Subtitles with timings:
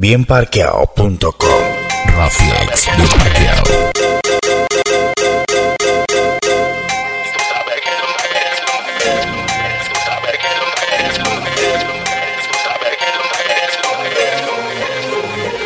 [0.00, 1.26] Bienparqueado.com
[2.16, 3.64] Raflex bien parqueado.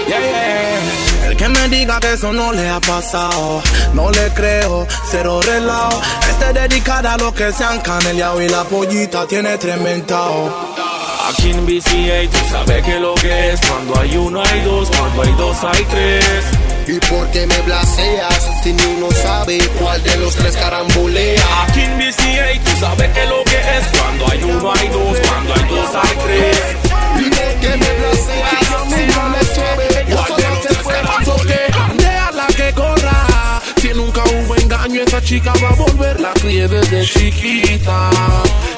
[0.08, 1.28] Yeah, yeah.
[1.28, 3.62] El que me diga que eso no le ha pasado,
[3.92, 6.00] no le creo, cero relajo.
[6.30, 10.71] Este dedicada a los que se han caneleado y la pollita tiene tremendao.
[11.32, 15.22] Aquí en BCA tú sabes que lo que es Cuando hay uno hay dos, cuando
[15.22, 16.44] hay dos hay tres.
[16.86, 21.42] ¿Y por qué me blaseas si ni uno sabe cuál de los tres carambolea?
[21.62, 25.54] Aquí en BCA tú sabes que lo que es Cuando hay uno hay dos, cuando
[25.54, 26.60] hay dos hay tres.
[27.18, 29.41] ¿Y por qué me blaseas si no me
[35.02, 36.20] esa chica va a volver.
[36.20, 38.10] La crié desde chiquita.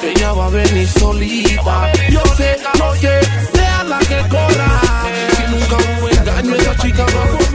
[0.01, 1.91] Ella va a venir solita.
[2.09, 3.19] Yo sé, no sé,
[3.53, 4.81] déjala que corra.
[5.35, 7.45] Si nunca hubo engaño, esa chica va a volver.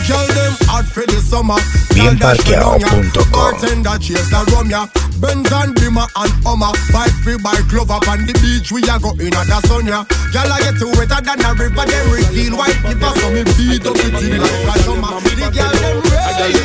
[0.00, 1.60] The girl them hot for the summer.
[1.92, 3.04] Bienparqueado.com.
[3.36, 4.88] Bartender chase the rum ya.
[5.20, 6.72] Benz and Bima and Hummer.
[6.88, 8.72] Bike free bike glove up on the beach.
[8.72, 10.08] We a go in at the sun ya.
[10.32, 11.84] Girl I get to wetter than a river.
[11.84, 15.12] Them reveal white liver so me beat up the thing like a summer.
[15.20, 16.56] The girl them ready.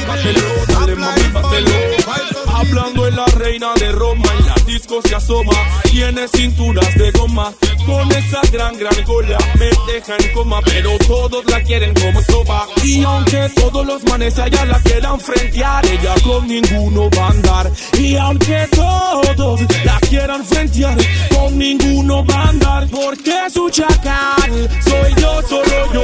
[0.72, 1.76] Top like fire.
[2.08, 2.56] Vibes so sweet.
[2.56, 5.54] Hablando en la reina de Roma En las discos se asoma
[5.92, 7.54] Tiene cinturas de goma
[7.86, 12.68] Con esa gran gran cola Me deja en coma Pero todos la quieren como sopa
[12.84, 17.72] Y aunque todos los manes allá la quieran frentear Ella con ninguno va a andar
[17.98, 20.98] Y aunque todos la quieran frentear
[21.30, 26.02] Con ninguno va a andar Porque su chacal Soy yo, solo yo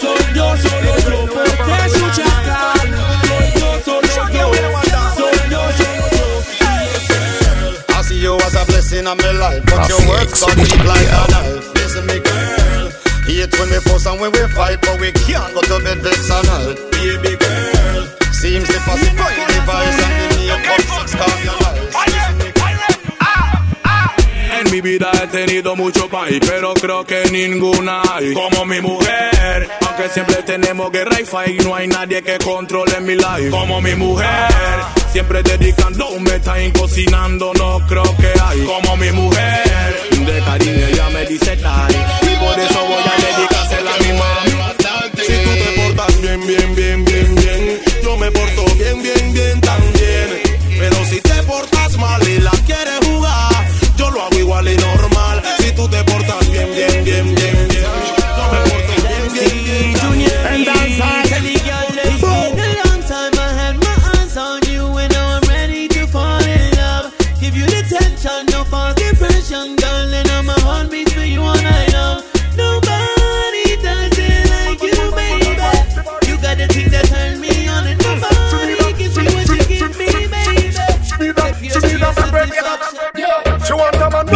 [0.00, 3.27] Soy yo, solo yo Porque su chacal
[8.98, 11.74] in my life, but your work so deep like a knife.
[11.74, 12.90] Listen, me girl.
[13.26, 16.30] Hate when we fuss and when we fight, but we can't go to bed vex
[16.30, 16.74] and all.
[16.90, 21.94] Baby girl, seems the possible device and the name of sex calm your life.
[22.06, 22.48] Listen, me
[24.58, 29.68] En mi vida he tenido mucho país, pero creo que ninguna hay como mi mujer.
[29.98, 33.96] Aunque siempre tenemos guerra y fight, no hay nadie que controle mi life como mi
[33.96, 34.28] mujer.
[35.10, 40.08] Siempre dedicando un time cocinando, no creo que hay como mi mujer.
[40.24, 44.74] De cariño ella me dice tal, y por eso voy a dedicársela a mi mamá.
[45.16, 49.27] Si tú te portas bien, bien, bien, bien, bien, yo me porto bien, bien,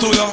[0.00, 0.32] Stola,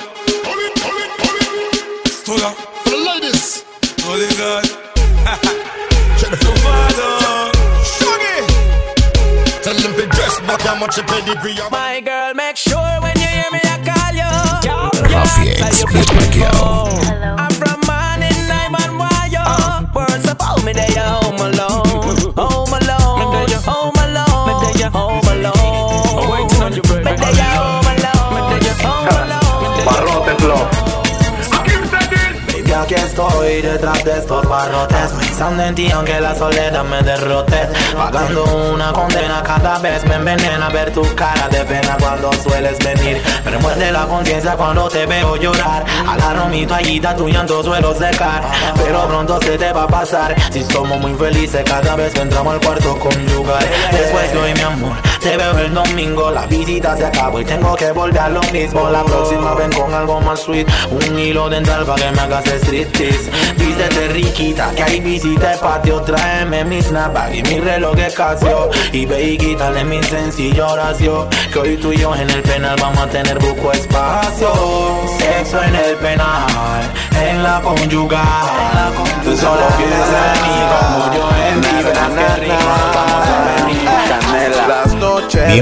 [2.08, 2.50] Stola,
[2.84, 3.66] For the ladies,
[4.00, 4.64] Holy God,
[6.18, 6.56] check the flow.
[6.64, 7.52] Father.
[9.62, 11.58] Tell them to dress back how much you pedigree.
[11.70, 14.32] My girl, make sure when you hear me, I call you.
[15.12, 16.88] Raflex bien parqueado.
[16.96, 16.97] I'm
[32.88, 35.12] Ya que estoy detrás de estos barrotes.
[35.20, 37.68] Pensando en ti aunque la soledad me derrote.
[37.94, 43.22] Pagando una condena cada vez me envenena Ver tu cara de pena cuando sueles venir.
[43.44, 45.84] Me muerde la conciencia cuando te veo llorar.
[46.08, 48.44] Agarro mi toallita, tu llanto suelo secar
[48.78, 50.36] Pero pronto se te va a pasar.
[50.52, 53.68] Si somos muy felices cada vez que entramos al cuarto conyugal.
[53.92, 54.96] Después de hoy mi amor,
[55.28, 58.90] te veo el domingo La visita se acabó y tengo que volver a lo mismo
[58.90, 63.30] La próxima ven con algo más sweet Un hilo dental para que me hagas striptease
[63.58, 68.70] Vístete riquita, que hay visita el patio Tráeme mi snapback y mi reloj de Casio
[68.92, 72.78] Y ve y quítale mi sencilla oración Que hoy tú y yo en el penal
[72.80, 74.52] vamos a tener buco espacio
[75.18, 76.48] Sexo en el penal
[77.20, 78.94] en la conyugal.
[79.24, 81.84] Tú solo piensas en mí como yo en ti.
[81.84, 82.56] Verás que rico
[82.94, 83.90] vamos a venir.
[84.08, 84.87] Canela.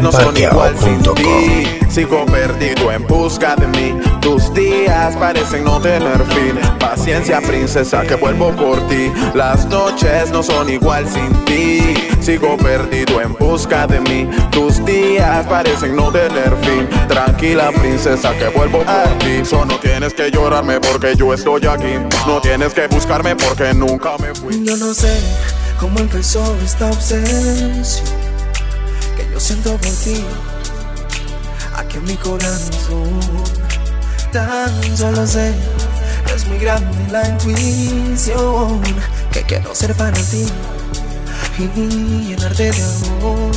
[0.01, 1.65] No son igual sin ti.
[1.89, 3.99] Sigo perdido en busca de mí.
[4.21, 6.59] Tus días parecen no tener fin.
[6.79, 9.11] Paciencia, princesa, que vuelvo por ti.
[9.33, 11.95] Las noches no son igual sin ti.
[12.21, 14.29] Sigo perdido en busca de mí.
[14.51, 16.87] Tus días parecen no tener fin.
[17.07, 19.43] Tranquila, princesa, que vuelvo por ti.
[19.43, 21.95] Solo tienes que llorarme porque yo estoy aquí.
[22.27, 24.63] No tienes que buscarme porque nunca me fui.
[24.63, 25.19] Yo no sé
[25.79, 28.24] cómo empezó esta obsesión
[29.45, 30.25] siento por ti.
[31.75, 33.19] Aquí en mi corazón,
[34.31, 35.53] tan solo sé,
[36.35, 38.81] es muy grande la intuición
[39.31, 40.47] que quiero ser para ti
[41.59, 43.51] y llenarte de amor.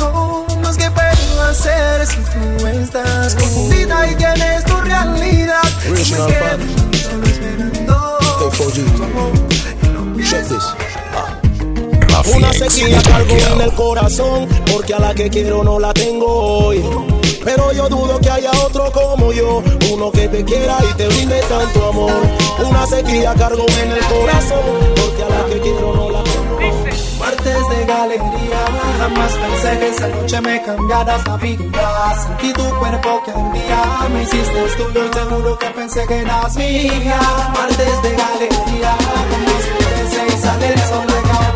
[0.00, 5.62] Oh, es que puedo hacer si tú estás confundida y tienes tu realidad.
[5.90, 6.60] Original fan.
[7.02, 8.16] Solo esperando.
[10.24, 10.64] Check this.
[10.74, 11.05] Mafia
[12.34, 16.82] Una sequía cargo en el corazón, porque a la que quiero no la tengo hoy.
[17.44, 19.62] Pero yo dudo que haya otro como yo,
[19.92, 22.12] uno que te quiera y te brinde tanto amor.
[22.68, 24.60] Una sequía cargo en el corazón,
[24.96, 26.58] porque a la que quiero no la tengo.
[27.20, 28.64] Martes de galería,
[28.98, 32.14] jamás pensé que esa noche me cambiaras la vida.
[32.24, 36.18] Sentí tu cuerpo que un día me hiciste tuyo y te juro que pensé que
[36.18, 37.20] eras mía.
[37.54, 38.96] Martes de galería,
[39.30, 39.64] jamás
[39.96, 41.55] pensé que sale el sol de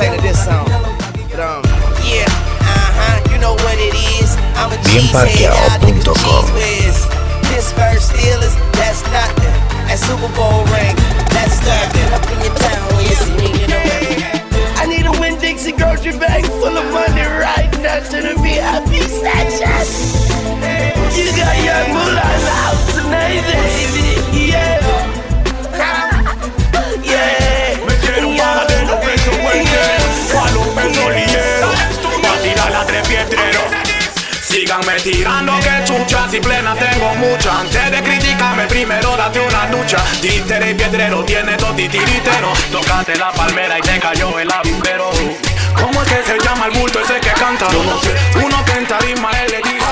[0.00, 0.64] This ain't a diss song.
[1.28, 1.60] But, um,
[2.08, 4.32] yeah, uh-huh, you know what it is.
[4.56, 6.56] I'm a Bienparqueado.com.
[6.56, 9.52] This verse still is, that's nothing.
[9.92, 10.96] That Super Bowl ring,
[11.28, 12.08] that's nothing.
[12.16, 13.76] Up in your town when you see me, you know
[14.80, 19.04] I need a Win Dixie grocery bag full of money right now to the VIP
[19.04, 19.68] section.
[21.12, 24.48] You got your moolah in the house tonight, baby.
[24.48, 24.80] Yeah.
[24.80, 25.09] Yeah.
[34.70, 39.96] Síganme tirando que chuchas y plena tengo mucha Antes de criticarme primero date una ducha
[40.20, 45.10] Títere y piedrero tiene dos titiriteros Tocaste la palmera y te cayó el avispero
[45.74, 47.66] ¿Cómo es que se llama el bulto ese que canta?
[47.72, 48.14] Yo no sé,
[48.44, 49.90] uno que en tarima él le dijo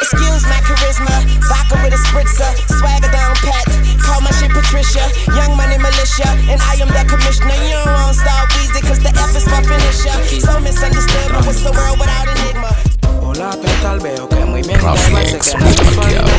[0.00, 3.66] Excuse my charisma, vodka with a spritzer, swagger down pat.
[4.06, 5.02] Call my shit Patricia,
[5.34, 7.54] young money militia, and I am the commissioner.
[7.54, 10.40] You don't want start Weezy, cause the F is my finisher.
[10.40, 12.91] So misunderstood, but what's the world without enigma?
[13.24, 14.00] Hola, ¿qué tal?
[14.00, 15.54] Veo que muy bien Rafi X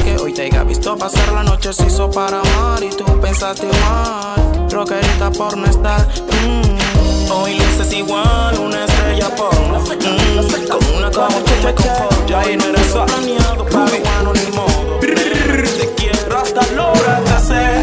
[0.04, 3.66] que hoy te haya visto pasar la noche se hizo para amar y tú pensaste
[3.66, 6.08] igual, rockerita por no estar.
[6.08, 7.32] mm.
[7.32, 10.68] Hoy luces igual, una estrella porno, mm.
[10.68, 12.26] con una cabucha me conforto.
[12.28, 15.00] Ya ahí no eres planeado, bueno, ni modo.
[15.00, 17.83] Te quiero hasta lograrte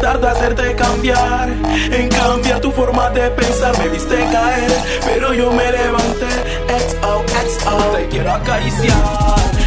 [0.00, 3.76] tratar de hacerte cambiar, en cambiar tu forma de pensar.
[3.78, 4.72] Me viste caer,
[5.04, 6.04] pero yo me levanté.
[7.94, 9.63] Te quiero acariciar.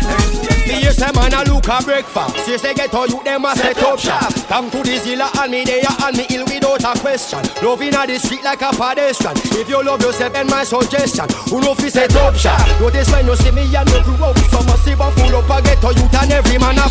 [0.67, 2.47] You say man a look a breakfast.
[2.47, 4.33] You say get all you them a set up shop.
[4.47, 7.39] Come to the zilla and me there and me ill without a question.
[7.63, 9.37] Loving a the street like a pedestrian.
[9.55, 11.27] If you love yourself then my suggestion.
[11.49, 14.37] Who know fi set up shop Notice when you see me and you grew up
[14.51, 16.87] So massive and full up a ghetto youth and every man a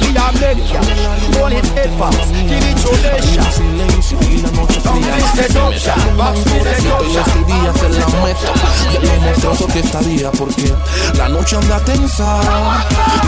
[1.36, 2.96] Hold it steadfast, give it your
[9.46, 9.82] la que
[10.38, 10.72] porque
[11.16, 12.40] la noche anda tensa.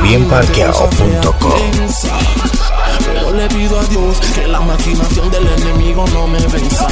[0.03, 0.29] Bienparqueado.com.
[0.29, 0.38] Tensa.
[3.05, 6.87] Pero le pido a Dios que la maquinación del enemigo no me venza.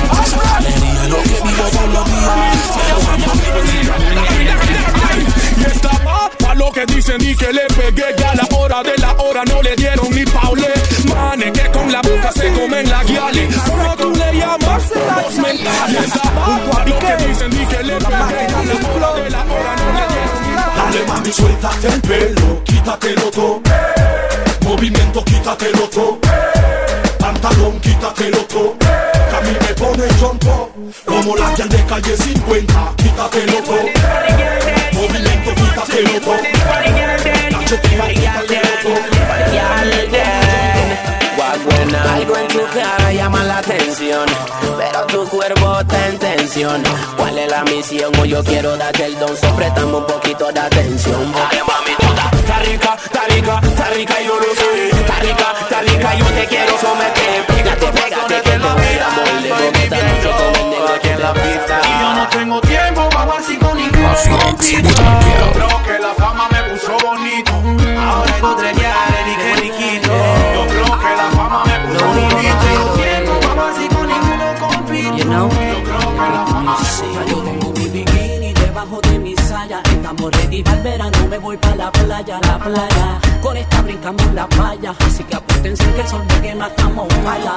[1.09, 2.09] Lo que vivo todos los
[5.57, 8.17] Y esta va pa' lo que dicen y que le pegué.
[8.19, 10.73] Ya a la hora de la hora no le dieron ni paule
[11.09, 16.01] Mane que con la boca se comen la guiale Ahora tú le llamas los mentales.
[16.01, 18.11] Y esta va pa' lo que dicen y que le pegué.
[18.11, 19.36] A la hora de la
[21.17, 23.61] mami, suéltate el pelo, quítatelo todo.
[24.63, 26.19] Movimiento, quítatelo todo.
[27.19, 28.77] Pantalón, quítatelo todo.
[28.79, 30.71] Que a mí me pone chompo.
[31.05, 33.87] Como la guía de calle 50, quítatelo todo.
[34.93, 36.37] Movimiento, quítatelo todo.
[37.51, 40.36] Cachetito, quítatelo todo.
[41.97, 42.15] Buena.
[42.15, 44.27] Algo en tu cara llama la atención,
[44.79, 46.83] pero tu cuerpo está en tensión.
[47.17, 48.13] ¿Cuál es la misión?
[48.19, 51.33] O yo quiero darte el don, so préstame un poquito de atención.
[51.33, 52.07] Dale mami, tú
[52.39, 53.61] está rica, está rica,
[53.95, 54.89] rica, yo lo sé.
[54.89, 57.47] Está rica, está rica, yo te quiero someter.
[57.47, 58.51] Pégate, pégate, que
[60.97, 61.81] aquí en la pista.
[61.83, 64.07] Y yo no tengo tiempo, vamos así con ningún
[80.63, 83.21] Para el verano, me voy para la playa, la playa.
[83.43, 84.95] Con esta brincamos la playa.
[85.01, 87.57] Así que apúntense que el sol me quema, estamos para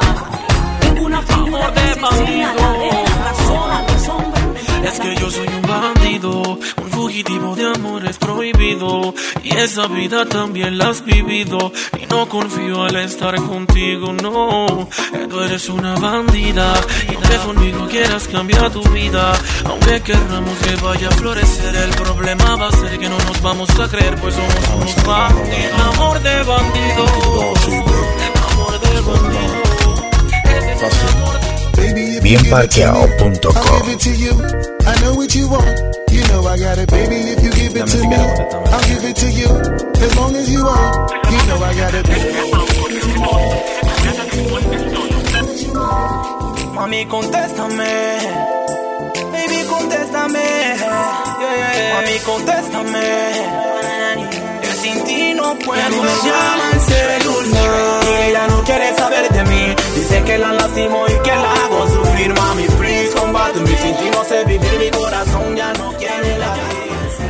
[0.82, 4.39] Tengo una figura que asesina la arena, la zona, los hombres.
[4.84, 6.42] Es que yo soy un bandido,
[6.82, 9.14] un fugitivo de amores prohibido.
[9.44, 11.72] Y esa vida también la has vivido.
[12.02, 14.88] Y no confío al estar contigo, no.
[15.30, 16.74] Tú eres una bandida.
[17.04, 19.34] Y que conmigo quieras cambiar tu vida.
[19.66, 23.70] Aunque querramos que vaya a florecer, el problema va a ser que no nos vamos
[23.80, 25.80] a creer, pues somos unos bandidos.
[25.94, 27.06] Amor de bandido.
[28.52, 29.70] Amor de bandido.
[34.00, 34.32] To you.
[34.88, 35.78] I know what you want.
[36.12, 37.16] You know I got it, baby.
[37.34, 39.50] If you give it to me, I'll give it to you.
[40.06, 41.12] As long as you want.
[41.34, 42.06] You know I got it.
[46.76, 47.94] Mami, contéstame.
[49.34, 50.48] Baby, contéstame.
[51.94, 53.08] Mami, contéstame.
[54.62, 55.90] Que sin ti no puedo.
[55.90, 58.04] me llama el celular.
[58.06, 59.76] Y ella no quiere saber de mí.
[59.96, 61.69] Dice que la lastimo y que la
[62.20, 62.34] sufrir.
[62.34, 64.80] Mami, please, combate mi Sin ti no sé vivir.
[64.80, 66.56] Mi corazón ya no quiere la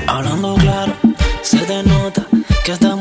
[0.08, 0.94] Hablando claro,
[1.42, 2.26] se te nota
[2.66, 2.98] que estás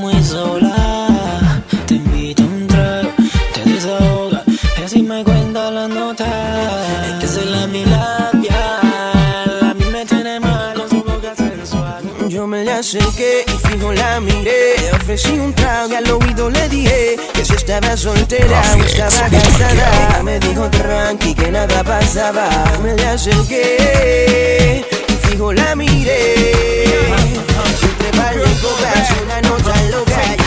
[12.78, 14.74] acerqué y fijo la miré.
[14.92, 20.08] Ofrecí un trago y al oído le dije que si estaba soltera o estaba casada.
[20.08, 22.48] Ella me dijo tranqui que nada pasaba.
[22.82, 26.84] Me le acerqué y fijo la miré.
[27.82, 30.37] Entre par de una nota loca.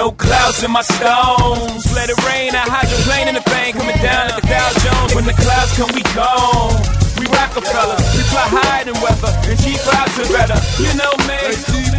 [0.00, 1.84] No clouds in my stones.
[1.92, 2.56] Let it rain.
[2.56, 3.76] I hydroplane in the bank.
[3.76, 5.12] Coming down at the Dow Jones.
[5.12, 6.72] When the clouds come, we gone.
[7.20, 8.00] We Rockefeller.
[8.16, 9.28] We fly higher than weather.
[9.44, 10.56] And G clouds are better.
[10.80, 11.36] You know me.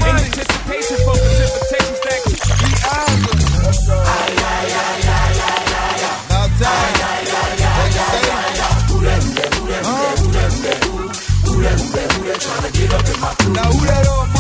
[0.02, 1.94] In anticipation for precipitation
[2.26, 3.22] keeps me out.
[13.54, 14.31] Now who that old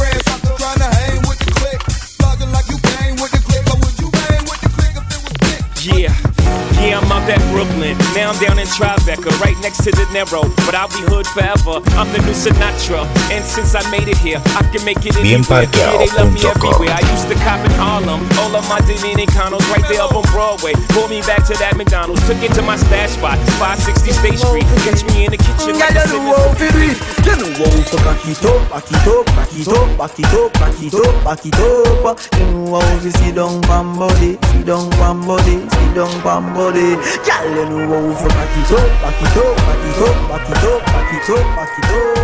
[7.31, 7.97] Yeah, I'm up at Brooklyn.
[8.17, 10.49] Now I'm down in Tribeca, right next to the Narrow.
[10.65, 11.77] But I'll be hood forever.
[11.93, 13.05] I'm the new Sinatra.
[13.29, 15.69] And since I made it here, I can make it anywhere.
[15.69, 16.89] Yeah, they love me everywhere.
[16.89, 18.25] I used to cop in Harlem.
[18.41, 20.73] All of my Dominicanos right there up on Broadway.
[20.89, 22.25] Pulled me back to that McDonald's.
[22.25, 24.65] Took it to my stash spot, 560 State Street.
[24.81, 25.77] Catch me in the kitchen.
[25.77, 26.97] like a You know how to do it.
[27.21, 30.33] You know how to back it up, back it up, back it up, back it
[30.33, 32.17] up, back it up, back it up.
[32.33, 36.53] You know how to sit down pam body, sit down pam body, sit down pam
[36.57, 36.97] body.
[37.21, 40.50] Girl, you know how to back it up, back it up, back it up, back
[40.50, 42.20] it up, back it up, back it up.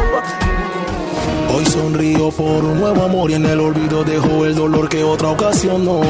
[1.58, 5.30] Hoy sonrío por un nuevo amor y en el olvido dejo el dolor que otra
[5.30, 6.02] ocasión no.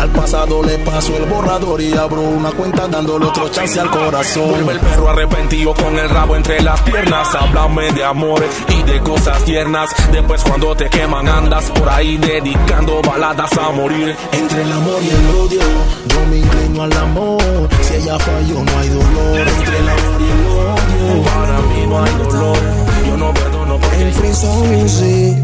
[0.00, 4.50] Al pasado le paso el borrador y abro una cuenta dándole otro chance al corazón.
[4.50, 7.32] Vuelve el perro arrepentido con el rabo entre las piernas.
[7.36, 9.90] Háblame de amor y de cosas tiernas.
[10.10, 14.16] Después cuando te queman andas por ahí dedicando baladas a morir.
[14.32, 15.60] Entre el amor y el odio,
[16.08, 17.68] yo me inclino al amor.
[17.82, 19.38] Si ella falló, no hay dolor.
[19.38, 22.58] Entre el amor y el odio, para mí no hay dolor.
[23.06, 23.59] Yo no perdono
[23.98, 24.32] El free
[24.68, 25.36] music.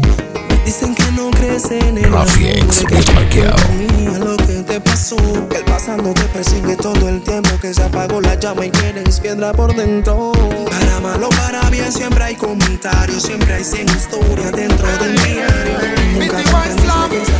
[0.65, 5.15] Dicen que no crece en el Rafiex, amor, que lo que te pasó.
[5.49, 7.49] Que el pasado te persigue todo el tiempo.
[7.61, 10.33] Que se apagó la llama y tienes piedra por dentro.
[10.69, 13.23] Para mal o para bien, siempre hay comentarios.
[13.23, 15.97] Siempre hay 100 historias dentro del diario.
[16.19, 17.37] Nunca comprendiste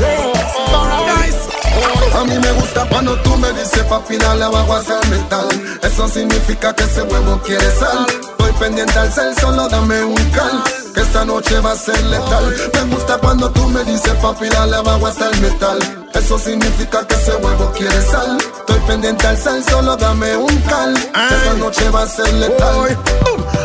[2.15, 5.47] A mí me gusta cuando tú me dices papi dale abajo hacia el metal
[5.83, 10.86] Eso significa que ese huevo quiere sal Estoy pendiente al cel, solo dame un cal
[10.97, 12.55] Que esta noche va a ser letal.
[12.73, 15.77] Me gusta cuando tú me dices papi dale abajo hasta el metal.
[16.11, 18.35] Eso significa que ese huevo quiere sal.
[18.39, 20.97] Estoy pendiente al cel, solo dame un cal.
[20.97, 22.97] Esta noche va a ser letal.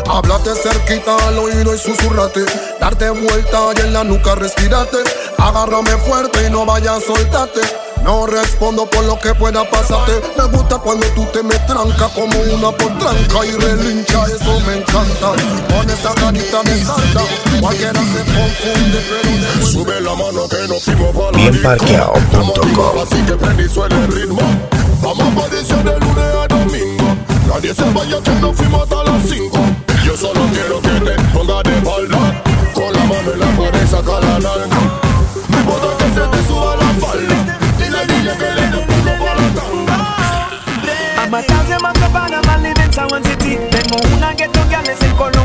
[0.07, 2.45] Háblate cerquita al oído y susurrate.
[2.79, 4.97] Darte vuelta y en la nuca respirate.
[5.39, 7.61] Agárrame fuerte y no vayas a soltarte
[8.03, 10.13] no respondo por lo que pueda pasarte.
[10.37, 15.31] Me gusta cuando tú te me trancas como una potranca y relincha, eso me encanta.
[15.73, 17.21] Con esa carita de santa,
[17.59, 23.95] cualquiera se confunde, pero Sube la mano que no Bienparqueado.com Así que prende y suena
[24.03, 24.41] el ritmo.
[25.01, 27.15] Vamos a aparecer de lunes a domingo.
[27.47, 29.59] Nadie se vaya que nos fuimos hasta las 5.
[30.05, 30.82] Yo solo quiero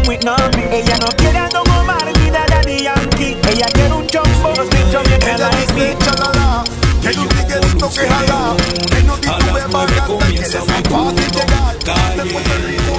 [0.07, 4.07] with Nami Ella no quiere a Don Omar, ni a Daddy Yankee Ella quiere un
[4.07, 6.65] chombo, los bichos bien Ella dice, chalala,
[7.03, 7.29] que un
[7.91, 8.57] que jala.
[8.91, 9.63] Que no titube
[10.27, 11.77] que le sea fácil llegar.
[12.17, 12.95] Después del ritmo,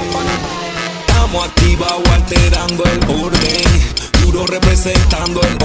[1.08, 4.00] Estamos activados alterando el orden.
[4.22, 5.59] Duro representando el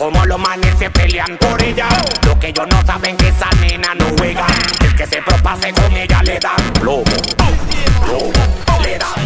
[0.00, 1.86] como los manes se pelean por ella.
[2.26, 4.46] Lo que ellos no saben que esa nena no juega.
[4.82, 7.39] El que se propase con ella le dan plomo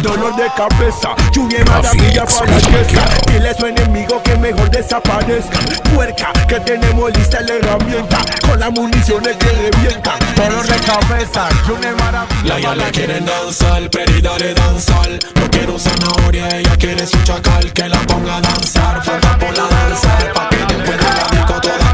[0.05, 4.69] Dolor de cabeza, lluvia y maravilla para la fiesta Dile a su enemigo que mejor
[4.69, 5.57] desaparezca.
[5.95, 8.19] Puerca, que tenemos lista la herramienta.
[8.47, 13.25] Con las municiones que revientan Dolor de cabeza, lluvia y maravilla La ya le quieren
[13.25, 15.09] danzar, pero dale danzar.
[15.33, 17.73] No quiero zanahoria, ella quiere su chacal.
[17.73, 19.03] Que la ponga a danzar.
[19.03, 21.84] Falta por la danza, pa' que después de la disco todas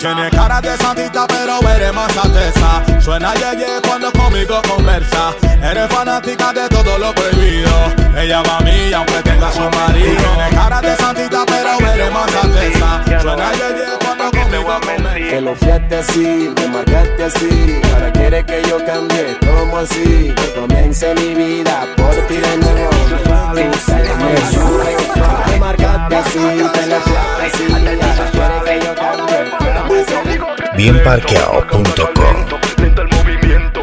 [0.00, 2.82] Tú tienes cara de santita, pero eres más alteza.
[3.02, 5.34] Suena yeye cuando conmigo conversa.
[5.62, 7.70] Eres fanática de todo lo prohibido.
[8.16, 10.16] Ella va a mí, aunque tenga su marido.
[10.16, 13.20] Tienes cara de santita, pero eres más alteza.
[13.20, 15.28] Suena yeye cuando conmigo conversa.
[15.28, 17.80] Que lo fiaste así, me marcaste así.
[17.92, 20.32] Ahora quiere que yo cambie, como así.
[20.34, 22.90] Que comience mi vida por ti de nuevo.
[25.46, 26.38] Me marcaste así,
[26.72, 27.00] te lo
[30.80, 31.84] Bienparqueado.com
[32.78, 33.82] el movimiento,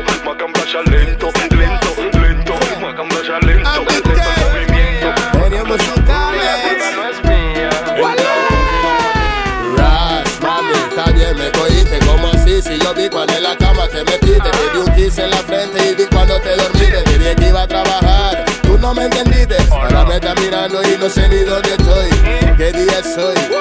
[10.41, 11.05] mami, está
[11.35, 14.95] me cogiste como así Si yo vi en la cama te metiste Te di un
[14.95, 18.43] kiss en la frente y vi cuando te dormiste Te dije que iba a trabajar,
[18.63, 22.09] tú no me entendiste Ahora me estás mirando y no sé ni dónde estoy
[22.57, 23.56] ¿Qué día soy?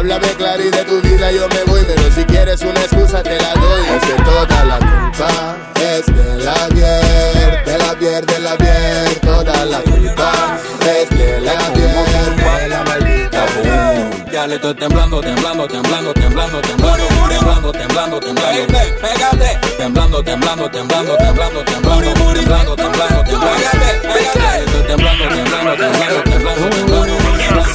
[0.00, 3.36] Háblame claro y de tu vida yo me voy Pero si quieres una excusa te
[3.36, 8.38] la doy Es que toda la culpa es de la bier De la bier, de
[8.38, 13.44] la bier Toda la culpa es de la bier De la maldita
[14.32, 18.66] Ya le estoy temblando, temblando, temblando, temblando, temblando, temblando, temblando, temblando.
[19.02, 19.58] Pégate.
[19.76, 23.58] Temblando, temblando, temblando, temblando, temblando, temblando, temblando, temblando.
[23.60, 27.06] Ya le estoy temblando, temblando, temblando, temblando, temblando,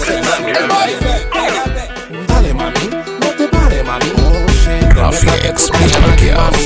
[0.01, 1.04] temblando, temblando.
[5.05, 6.57] Rafiex Bienparqueado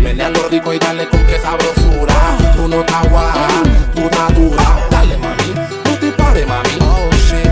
[0.00, 2.14] Menealo rico y dale con que sabrosura.
[2.56, 3.48] Tú no estás guapa,
[3.94, 4.88] tú estás dura.
[4.90, 6.70] Dale mami, no te pares mami.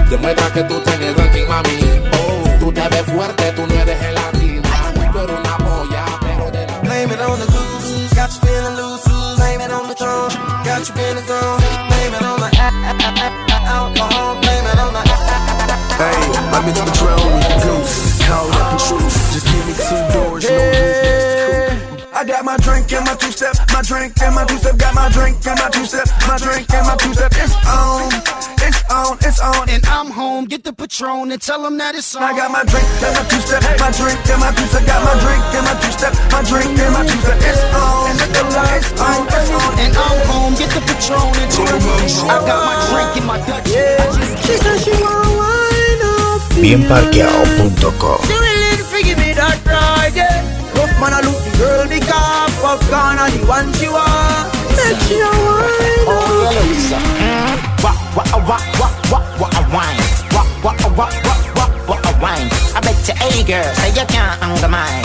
[0.09, 2.59] Demuestra que tú tienes ranking mami.
[2.59, 6.79] Tú te ves fuerte, tú no eres gelatina Tú eres una polla, pero de la
[6.81, 9.37] Blame it on the goose, got you feeling loose.
[9.37, 10.31] Blame it on the throne,
[10.64, 11.61] got you feeling gone.
[11.88, 13.28] Blame it on the
[22.48, 25.37] my drink and my two step, my drink and my two step, got my drink
[25.44, 27.28] and my two step, my drink and my two step.
[27.37, 28.08] It's on,
[28.64, 30.46] it's on, it's on, and I'm home.
[30.46, 32.24] Get the Patron and tell them that it's on.
[32.24, 35.04] I got my drink and my two step, my drink and my two step, got
[35.04, 37.37] my drink and my two step, my drink and my two step.
[37.37, 40.52] It's on, it's on, it's on, and I'm home.
[40.56, 41.84] Get the Patron and tell them
[42.32, 43.68] I got my drink and my Dutch.
[44.48, 46.40] She said she wanna wind up.
[46.56, 50.40] Bienparqueado.com She willing to give me that ride, yeah.
[50.72, 52.00] Rough man, I look the girl, the
[52.61, 54.51] car, popcorn, and the one she want.
[54.75, 57.59] Make she a wine up.
[57.83, 60.01] Wah, wah, wah, wah, wah, wah, a wine.
[60.35, 62.49] Wah, wah, wah, wah, wah, wah, a wine.
[62.75, 65.05] I bet you, hey girl, say you can't hunger mine.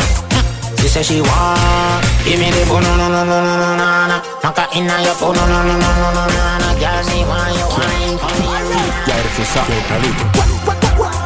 [0.84, 4.08] She say she want Give me the boom, no, no, no, no, no, no, no,
[4.12, 7.00] no Knock her in your phone, no, no, no, no, no, no, no, no Girl,
[7.08, 10.44] me want you wine, come here Ya eres esa, calito.
[10.82, 11.23] Tengo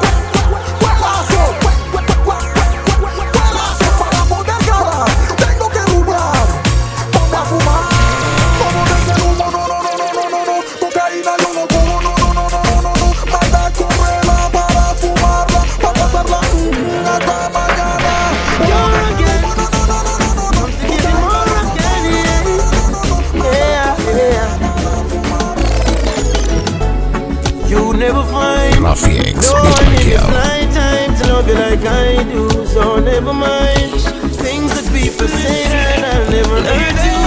[29.02, 29.38] You never find mind.
[29.38, 30.34] Rafiex, No Beat one in this Pacquiao.
[30.34, 33.92] lifetime to love you like I do, so never mind.
[34.42, 37.22] Things that people say that I'll never hurt you.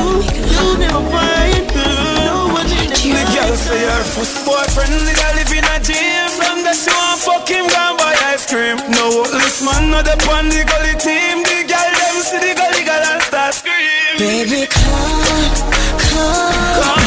[0.51, 5.35] You'll never find no one in this The girl say her first boyfriend, the girl
[5.39, 6.31] live in a gym.
[6.43, 8.77] Long that she want fuck him, gone buy ice cream.
[8.99, 11.43] No, this man not the on the gully team.
[11.47, 14.19] The girl them see the gully girl and start scream.
[14.19, 15.23] Baby, come,
[16.03, 17.00] come, come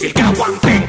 [0.00, 0.79] difícil que aguanten.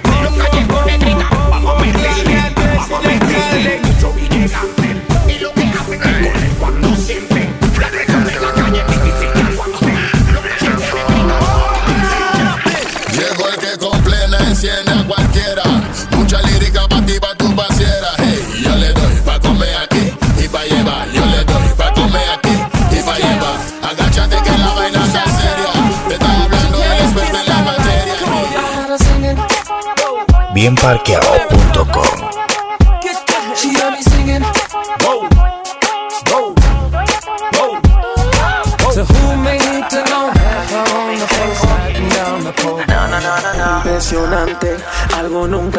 [30.62, 32.31] Bienparqueado.com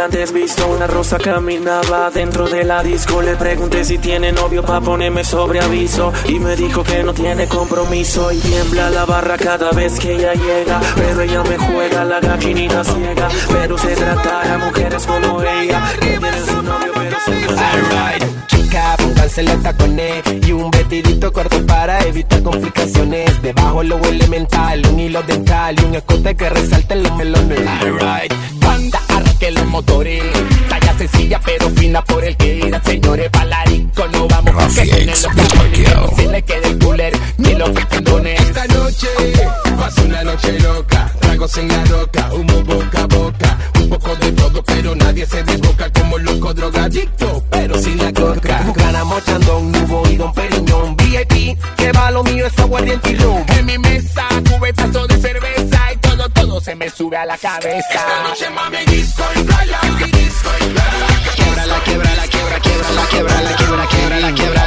[0.03, 0.67] nunca antes visto.
[0.69, 3.23] Una rosa caminaba dentro de la disco.
[3.23, 6.13] Le pregunté si tiene novio pa' ponerme sobre aviso.
[6.27, 8.33] Y me dijo que no tiene compromiso.
[8.33, 10.81] Y tiembla la barra cada vez que ella llega.
[10.95, 13.29] Pero ella me juega la gallinita ciega.
[13.49, 15.83] Pero se trata de mujeres como ella.
[16.01, 17.17] Que tienen su novio, pero
[18.47, 23.43] chica, pónganse los tacones y un vestidito corto para evitar complicaciones.
[23.43, 27.61] Debajo lo elemental, un hilo dental y un escote que resalte los melones.
[27.83, 29.01] Alright, banda,
[29.43, 30.23] arranque los motores.
[30.69, 33.31] Talla sencilla pero fina por el que irá, señores.
[33.31, 38.41] Palarico, no vamos a que tienen los le quede el cooler ni los pendones.
[38.41, 39.09] Esta noche
[39.77, 44.33] pasa una noche loca, tragos en la roca, humo boca a boca, un poco de
[44.33, 48.73] todo, pero nadie se desboca como loco drogadicto, pero sin la coca.
[48.75, 53.67] Gana mochandón, nubo y don Periñón VIP, que va lo mío es aguardiente y En
[53.67, 55.12] mi mesa, cubetazo de
[56.63, 57.79] se me sube a la cabeza.
[57.79, 59.81] Esta noche mami disco y playa,
[60.13, 61.35] disco y playa.
[61.35, 64.62] Quiebra la quiebra la quiebra quiebra la quiebra la quiebra quiebra la quiebra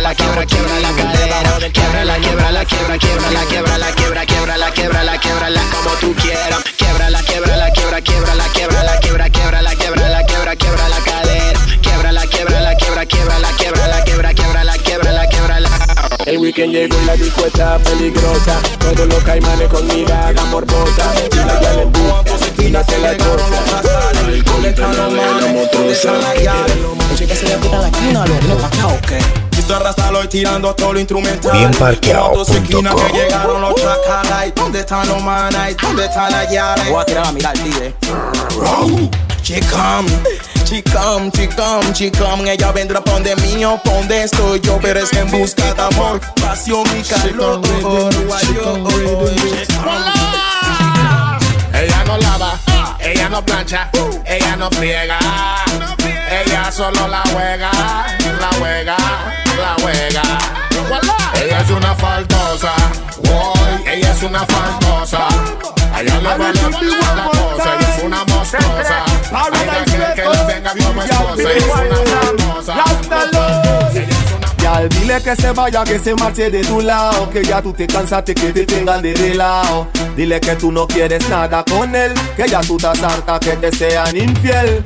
[17.17, 18.60] disco está peligrosa.
[18.80, 21.13] Todos los caimanes con mirada morbosa.
[21.32, 23.82] Y la ya le busca, y no se la goza.
[24.25, 26.13] Alcohol entre la la motosa.
[27.15, 29.19] Chica se le quita la esquina, lo no acá o qué.
[29.58, 31.58] Esto arrastralo y tirando todo lo instrumental.
[31.58, 32.38] Bienparqueado.com.
[32.38, 34.51] Motos esquina que llegaron los chacalay.
[34.56, 35.75] ¿Dónde están los manas?
[35.82, 36.89] ¿Dónde están las llaves?
[36.89, 37.95] Voy a tirar a mirar, tigre.
[39.41, 40.06] Chicam,
[40.65, 44.80] chicam, chicam, chicam Ella vendrá pa' donde mío, pa' donde estoy yo.
[44.82, 47.62] Pero es que en busca de amor, pasión y calor.
[51.73, 52.60] Ella no lava,
[52.99, 53.89] ella no plancha,
[54.25, 55.19] ella no friega.
[56.30, 57.71] Ella solo la juega,
[58.39, 58.97] la juega,
[59.58, 60.23] la juega.
[61.41, 62.73] Ella es una faltosa,
[63.86, 65.28] ella es una faltosa.
[65.95, 69.05] A ella le vale la cosa, es una monstruosa.
[69.31, 74.05] A ella quiere que la tenga como esposa, es una faltosa.
[74.62, 77.86] Yal, dile que se vaya, que se marche de tu lado Que ya tú te
[77.86, 79.88] cansaste, que te tengan de relao.
[80.17, 83.71] Dile que tú no quieres nada con él Que ya tú estás harta, que te
[83.71, 84.84] sean infiel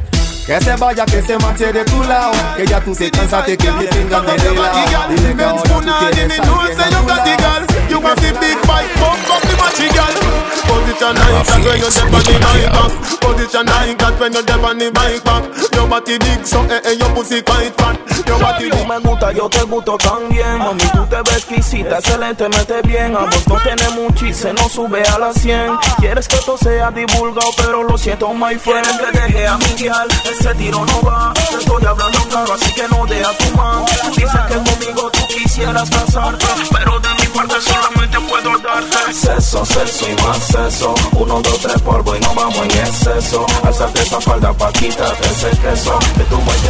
[0.49, 2.31] que se vaya, que se marche de tu lado.
[2.57, 6.31] Que ya tú te cansaste, que te tengan de relao Dile que ahora tú alguien
[6.31, 7.69] a lado.
[7.87, 10.49] You want the big bike, bump up the machi girl.
[10.69, 13.19] Position nine cat when you on the bike back.
[13.19, 15.43] Position nine cat when you on the bike back.
[15.73, 17.97] Your body big, so eh eh, your pussy quite fat.
[18.27, 18.87] Your body Tú big.
[18.87, 23.15] me gusta, yo te gusto también Mami, tú te ves exquisita, excelente, mete bien.
[23.15, 27.49] Ambos no tenemos un chiste, no sube a la 100 Quieres que esto sea divulgado,
[27.57, 28.85] pero lo siento, my friend.
[28.99, 29.73] Te dejé a mi
[30.39, 31.33] ese tiro no va.
[31.33, 35.89] Te estoy hablando claro, así que no deja tu mano dices que conmigo tú quisieras
[35.89, 41.81] casarte Pero de parte solamente puedo darte Sexo, sexo y más sexo Uno, dos, tres
[41.81, 46.35] polvo y no vamos en exceso Alzate esa falda pa' quitarte ese queso De tu
[46.37, 46.69] muerte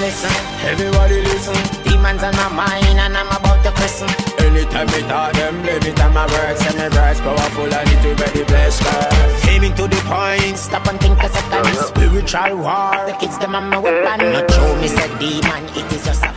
[0.00, 0.30] Listen,
[0.64, 1.54] everybody listen.
[1.84, 4.08] Demons on my mind and I'm about to christen.
[4.38, 8.14] Anytime me talk them, every time I work, send me verse powerful and it will
[8.16, 9.48] be the best class.
[9.48, 11.74] Aiming to the point, stop and think a second.
[11.76, 14.32] Spiritual war, the kids them on my weapon.
[14.32, 16.35] Not true, me said demon, it is just a phase.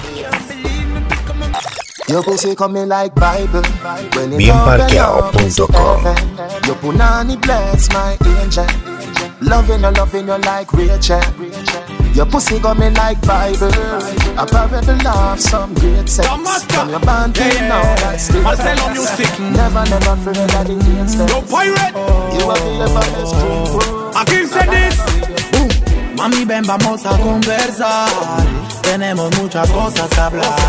[2.10, 3.62] Your pussy coming like Bible.
[3.62, 6.04] When it Bienparqueado.com.
[6.65, 8.65] Your punani bless my angel.
[9.41, 11.22] Loving you, loving you like Rachel.
[12.15, 13.69] Your pussy coming like Bible.
[14.39, 16.28] A parable of some great sex.
[16.74, 19.39] From your band to now, that's still Marcelo Music.
[19.39, 21.93] Never, never forget that it is Yo, pirate.
[21.93, 22.34] Oh.
[22.34, 23.69] You are the best drink.
[24.15, 25.29] Aquí se dice.
[26.19, 28.10] Mami, ven, vamos a conversar.
[28.82, 30.60] Tenemos muchas cosas que hablar.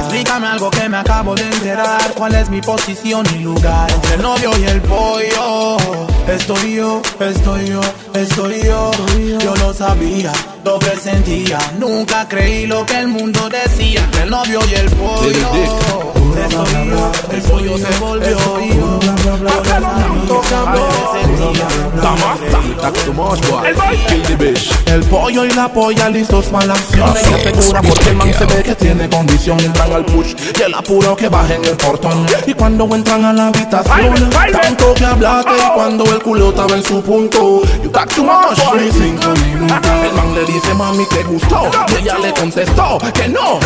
[0.00, 2.12] Explícame algo que me acabo de enterar.
[2.14, 3.90] ¿Cuál es mi posición y lugar?
[3.90, 5.78] Entre el novio y el pollo.
[6.28, 7.80] Estoy yo, estoy yo,
[8.12, 8.90] estoy yo.
[9.42, 10.30] Yo lo sabía,
[10.62, 11.58] lo presentía.
[11.78, 14.04] Nunca creí lo que el mundo decía.
[14.04, 16.17] Entre el novio y el pollo.
[17.30, 18.36] El pollo se volvió
[20.48, 20.88] cambio
[24.86, 27.14] El pollo y la polla listos para la acción.
[27.16, 29.60] Ella porque el man se ve que tiene condición.
[29.60, 32.26] Entran al push y el apuro que baja en el portón.
[32.46, 36.82] Y cuando entran a la habitación Tanto que hablaste y cuando el culo estaba en
[36.82, 37.62] su punto.
[37.82, 39.90] You talk too much Ni cinco minutos.
[40.04, 43.58] El man le dice mami que gustó Y ella le contestó que no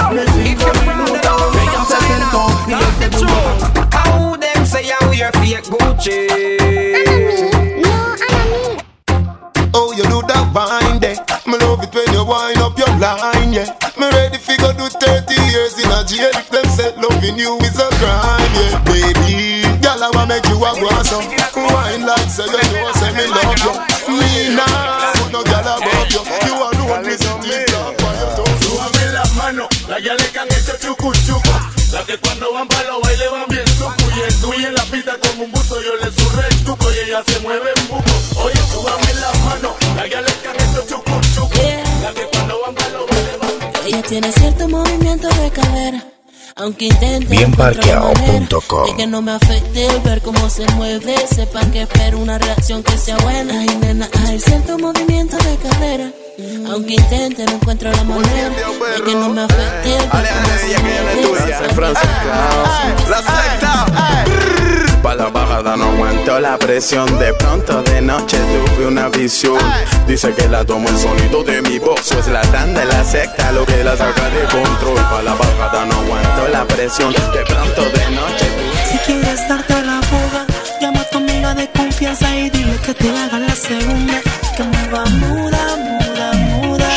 [46.82, 48.86] Aunque intente Bienparqueado.com.
[48.86, 52.82] de que no me afecte el ver cómo se mueve, sepan que espero una reacción
[52.82, 53.60] que sea buena.
[53.60, 56.10] Ay, nena, hay cierto movimiento de cadera.
[56.72, 58.48] Aunque intente, no encuentro la manera
[58.96, 61.22] de que no me afecte el ver cómo se mueve.
[61.68, 63.86] sepan que- La secta.
[65.02, 69.58] Pa' la bajada no aguanto la presión De pronto de noche tuve una visión
[70.06, 73.52] Dice que la tomo el sonido de mi voz Es la tanda de la secta
[73.52, 77.82] lo que la saca de control Pa' la bajada no aguanto la presión De pronto
[77.82, 78.46] de noche
[78.90, 80.46] Si quieres darte la fuga,
[80.80, 84.20] llama a tu amiga de confianza y dile que te haga la segunda.
[84.56, 86.88] Que mueva muda, muda, muda.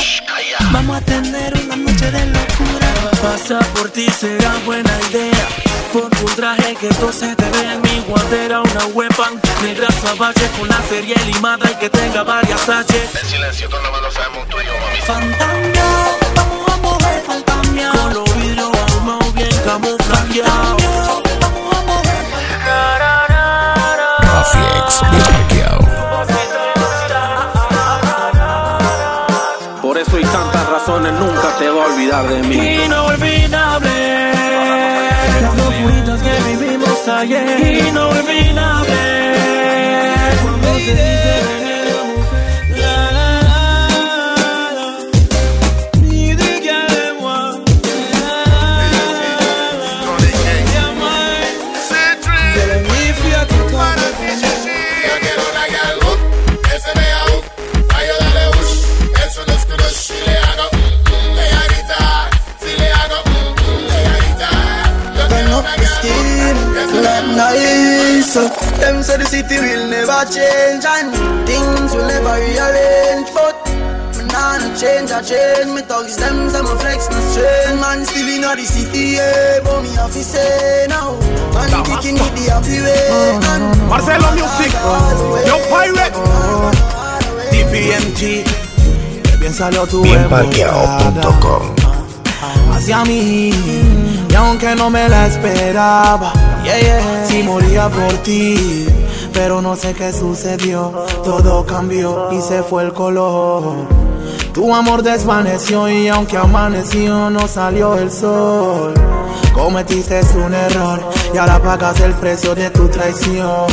[0.72, 2.88] Vamos a tener una noche de locura.
[3.22, 5.75] Pasa por ti será buena idea.
[5.96, 10.46] Ponte un traje que todo se te ve en mi guantera, una weapon negra salvaje
[10.60, 13.10] con la serie limada y que tenga varias H.
[13.22, 15.00] En silencio, todo lo sabemos tú y yo, mami.
[15.06, 15.86] Fantamia,
[16.36, 17.92] vamos a mover fantamia.
[17.92, 21.24] Con los vidrios ahumados bien camuflajeados.
[24.20, 25.80] Rafiex Bienparqueado.
[29.82, 32.84] Por eso y tantas razones nunca te va a olvidar de mí.
[32.84, 34.15] Inolvidable.
[35.86, 37.88] Locuritas que vivimos ayer.
[37.88, 39.36] Inolvidable.
[40.42, 41.65] Cuando te
[68.36, 68.80] nice.
[68.80, 71.10] Them say the city will never change and
[71.48, 73.56] things will never rearrange, but
[74.18, 75.72] me nah no change, I change.
[75.74, 77.80] Me thugs them, say me flex no strain.
[77.80, 81.16] Man still inna the city, yeah, but me have to say now.
[81.56, 83.08] Man kicking it the happy way.
[83.10, 84.72] Oh, and Marcelo Music
[85.48, 86.14] Yo Pirate
[87.52, 88.44] DPMG,
[89.24, 91.76] que bien salió tu Bienparqueado.com.
[92.74, 93.52] hacia mí
[94.30, 96.34] Y aunque no me la esperaba
[96.66, 98.88] yeah, yeah, Si moría por ti.
[99.34, 103.76] Pero no sé qué sucedió Todo cambió y se fue el color.
[104.54, 108.94] Tu amor desvaneció y aunque amaneció no salió el sol.
[109.54, 111.02] Cometiste un error
[111.34, 113.68] y ahora pagas el precio de tu traición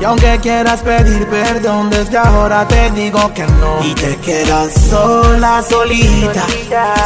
[0.00, 3.82] Y aunque quieras pedir perdón desde ahora te digo que no.
[3.82, 6.44] Y te quedas sola, solita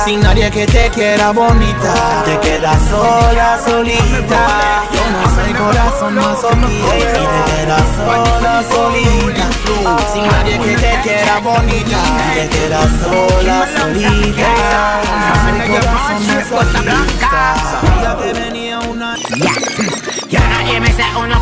[0.04, 2.22] Sin nadie que te quiera bonita.
[2.24, 4.82] Te quedas sola, solita.
[4.92, 9.46] Yo no soy corazón masoquista Y te quedas sola, solita
[10.12, 11.98] Sin nadie que te quiera bonita.
[12.34, 14.48] Te quedas sola, solita.
[15.04, 20.50] Yo no soy corazón masoquista Sabía que venía una blanca.
[20.50, 21.40] Nadie me sé uno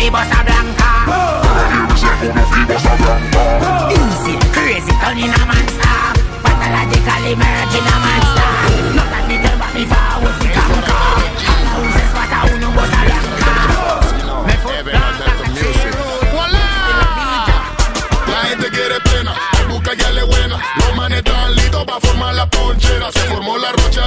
[0.00, 0.88] fibosa blanca.
[3.92, 5.96] Easy, crazy, a monster.
[6.40, 6.54] A
[8.06, 8.50] monster.
[8.96, 10.16] Not that me tell me blanca.
[14.46, 14.54] Me
[18.32, 19.32] La gente quiere pena,
[19.68, 20.56] busca ya le buena.
[20.76, 23.12] Los manes están listos para formar la ponchera.
[23.12, 23.99] Se formó la rochadera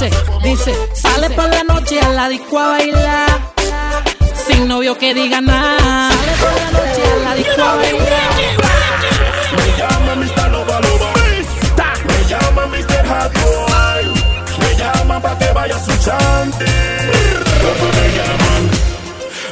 [0.00, 3.40] Dice, dice, sale por la noche a la disco a bailar.
[4.46, 6.12] Sin novio que diga nada.
[6.12, 8.30] Sale por la noche a la disco a bailar.
[9.56, 10.50] Me llama Mr.
[10.52, 11.12] Nova Loba.
[12.06, 13.08] Me llama Mr.
[13.08, 14.04] Hot Boy.
[14.60, 17.07] Me llaman pa' que vaya a su chante.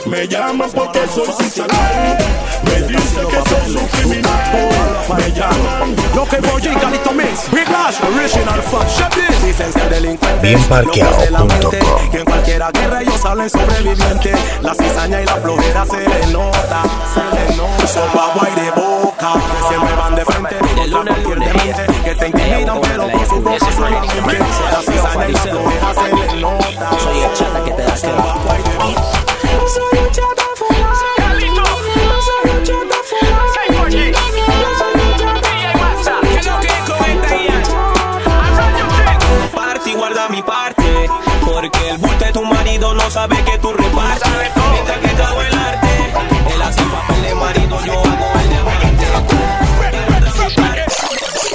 [0.06, 0.70] ¿Cómo me llaman?
[0.70, 2.18] Porque soy sinceral.
[2.62, 4.68] Me dicen que soy un criminal.
[5.16, 5.96] Me llaman.
[6.14, 9.42] Lo que voy a Lito Mix, Big Lash, Original Fan, Shepis.
[9.42, 10.46] Licencia delincuente.
[10.46, 11.70] Bienparqueado.com
[12.12, 14.38] Que en cualquiera guerra ellos salen sobrevivientes.
[14.62, 16.82] La cizaña y la flojera se le nota.
[17.12, 17.86] Se le nota.
[17.88, 19.32] Son guagua y de boca.
[19.32, 20.56] Que siempre van de frente.
[20.92, 21.86] Contra cualquier demente.
[22.04, 24.38] Que te intimidan, pero con su boca solamente.
[24.38, 26.90] La cizaña y la flojera se le nota.
[27.02, 29.35] Soy el chata que te da Son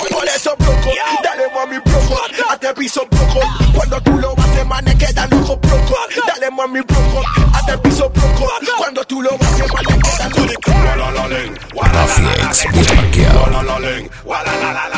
[0.10, 0.56] Por eso
[1.24, 2.18] dale mami broco,
[2.76, 3.40] piso broco.
[3.74, 5.96] Cuando tú lo haces, manes quedan locos broco.
[6.28, 7.22] Dale mami broco,
[7.54, 7.91] a te piso
[9.12, 9.68] tú lo haces,
[12.80, 14.12] manes quedan locos.
[14.22, 14.91] Mafiex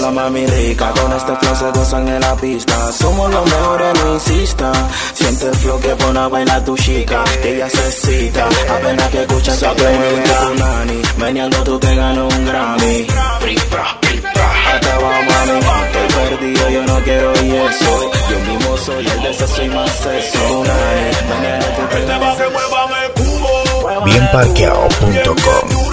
[0.00, 2.92] la mami rica, con este flow se gozan en la pista.
[2.92, 4.72] Somos los mejores, no insista.
[5.14, 7.24] Siente el flow que pone a bailar tu chica.
[7.42, 11.02] Que ella se excita, apenas que escucha que te mueve tu nani.
[11.18, 13.06] Meneando tú te ganas un Grammy.
[14.72, 18.10] Hasta va mami, estoy perdido, yo no quiero y eso.
[18.30, 20.64] Yo mismo soy el de sexo y más sexo.
[20.64, 22.38] Nani, meneando tú te ganas
[24.04, 25.89] Bienparqueado.com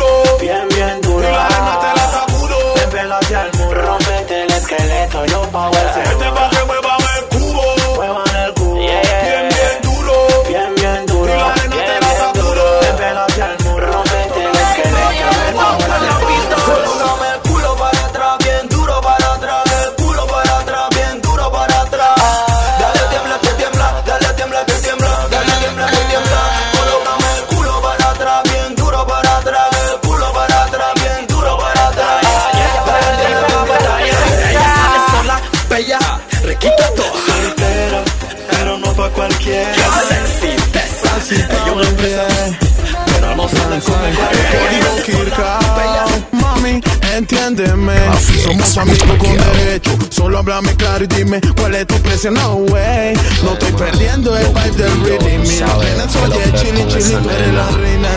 [48.78, 53.16] Somos amigos con derecho Solo háblame claro y dime cuál es tu precio No way
[53.44, 57.70] No estoy perdiendo el vibe del rhythm Mira, apenas oye chili chili Tú eres la
[57.72, 58.10] reina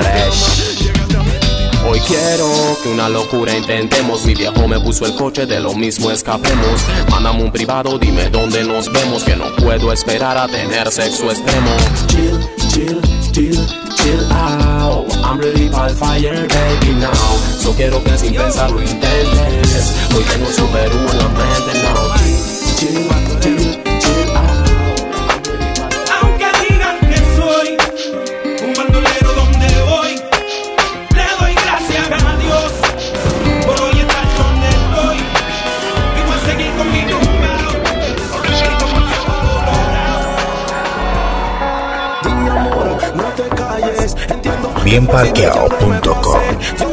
[1.89, 2.47] Hoy quiero
[2.83, 4.25] que una locura intentemos.
[4.25, 6.83] Mi viejo me puso el coche, de lo mismo escapemos.
[7.11, 9.25] Mándame un privado, dime dónde nos vemos.
[9.25, 11.71] Que no puedo esperar a tener sexo extremo.
[12.07, 12.39] Chill,
[12.69, 13.01] chill,
[13.33, 13.67] chill,
[13.97, 15.07] chill out.
[15.25, 17.13] I'm ready for fire, baby, now.
[17.59, 19.95] So quiero que sin pensar lo intentes.
[20.15, 22.15] Hoy tengo super la mente, no.
[22.77, 23.20] Chill, chill,
[44.91, 46.90] Bienparqueado.com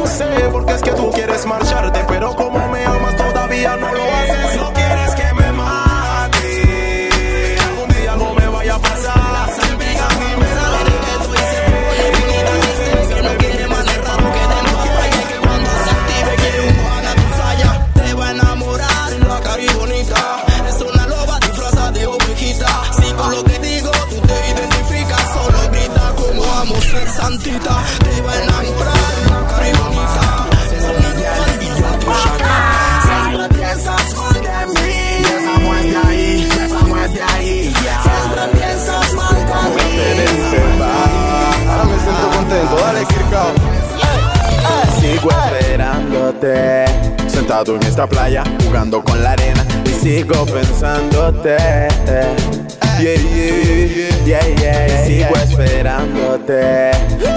[46.48, 47.28] pensándote.
[47.28, 49.64] Sentado en esta playa, jugando con la arena.
[49.84, 51.56] Y sigo pensándote.
[52.98, 56.90] Yeah, yeah, yeah, yeah, Sigo esperándote.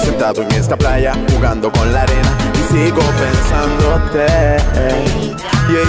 [0.03, 2.37] Sentado en esta playa, jugando con la arena.
[2.55, 4.25] Y sigo pensándote.
[5.69, 5.83] Yeah,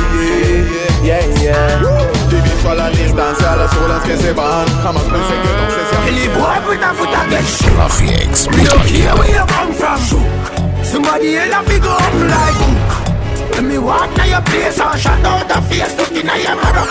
[1.03, 1.83] yeah, yeah, yeah.
[2.29, 4.67] Diviso a la distancia, las horas que se van.
[4.83, 8.77] Jamás pensé que no se se Any boy with a foot against Rafiex, You know
[8.77, 10.53] Miguel here where you come from
[10.85, 13.12] Somebody else have to go up like
[13.53, 16.87] When me walk to your place and shut out the face Looking at your mother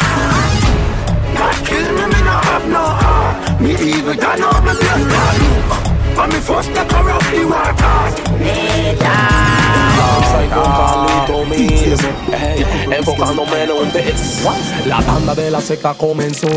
[1.38, 3.62] God kill me, me no have no heart.
[3.62, 4.74] Me even turn out me.
[4.78, 6.01] blood clot
[14.86, 16.48] La tanda de la seca comenzó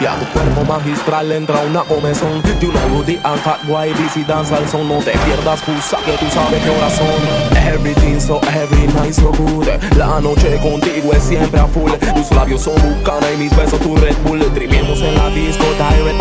[0.00, 2.42] y a tu cuerpo magistral entra una comezón.
[2.60, 4.88] You know Rudy and Cat White y danza el son.
[4.88, 7.66] No te pierdas, pusa, que tú sabes qué horas son.
[7.66, 9.68] Everything so every night so good.
[9.96, 11.92] La noche contigo es siempre a full.
[12.14, 14.40] Tus labios son bucana y mis besos tu Red Bull.
[14.54, 16.20] Trimiemos en la disco direct.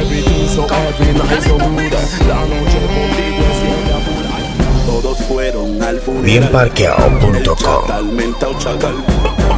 [0.00, 1.69] Everything so every night so good.
[1.70, 3.60] La noche contigo es.
[4.86, 6.24] Todos fueron al funeral.
[6.24, 7.84] Bienparqueado.com.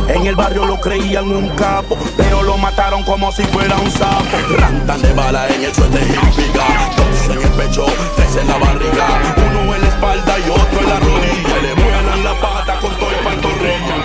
[0.09, 4.25] En el barrio lo creían un capo, pero lo mataron como si fuera un sapo.
[4.59, 6.91] Rantan de bala en el suéter y figa.
[6.99, 7.87] Dos en el pecho,
[8.17, 9.07] tres en la barriga.
[9.49, 11.59] Uno en la espalda y otro en la rodilla.
[11.59, 13.97] Y le vuelan la pata con todo el pantorrilla.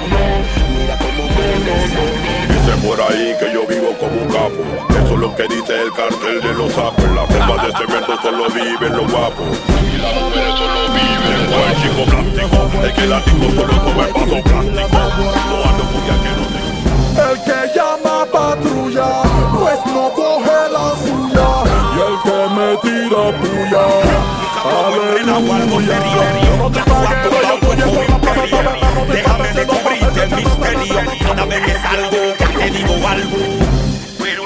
[0.80, 1.28] Mira cómo
[2.48, 3.67] Dicen por ahí que yo
[5.20, 7.04] Lo que dice el cartel de los sapos.
[7.16, 9.48] La forma de cemento solo viven los guapos.
[9.94, 12.86] Y las mujeres solo viven con el chico plástico.
[12.86, 14.98] Es que el ático solo come paso plástico.
[15.50, 16.78] No ando cuya que no tengo.
[17.18, 19.10] El que llama patrulla,
[19.58, 21.48] pues no coge la suya.
[21.96, 23.86] Y el que me tira puya,
[24.64, 25.34] aleluya.
[26.46, 26.66] No
[29.08, 30.98] Déjame descubrirte el misterio.
[31.24, 33.87] Cada vez que salgo, ya te digo algo.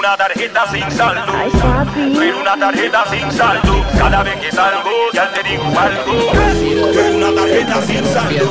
[0.02, 1.32] Una tarjeta sin saldo.
[1.94, 3.86] Quiero una tarjeta sin saldo.
[3.96, 6.32] Cada vez que salgo, ya te digo algo.
[6.90, 8.50] Quiero una tarjeta sin saldo.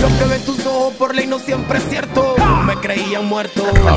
[0.00, 2.34] Lo que ven tus ojos por ley no siempre es cierto.
[2.64, 3.62] Me creían muerto.
[3.66, 3.96] A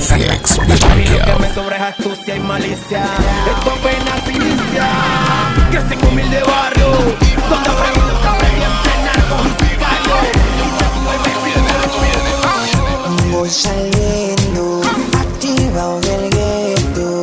[1.26, 3.06] que me sobra es astucia y malicia.
[3.48, 4.89] Esto apenas inicia.
[5.72, 6.92] Crecí en humilde barrio.
[7.50, 10.52] Donde aprendí, aprendí a entrenar con un sicario.
[13.32, 14.20] Voy saliendo,
[15.72, 17.22] activado del gueto.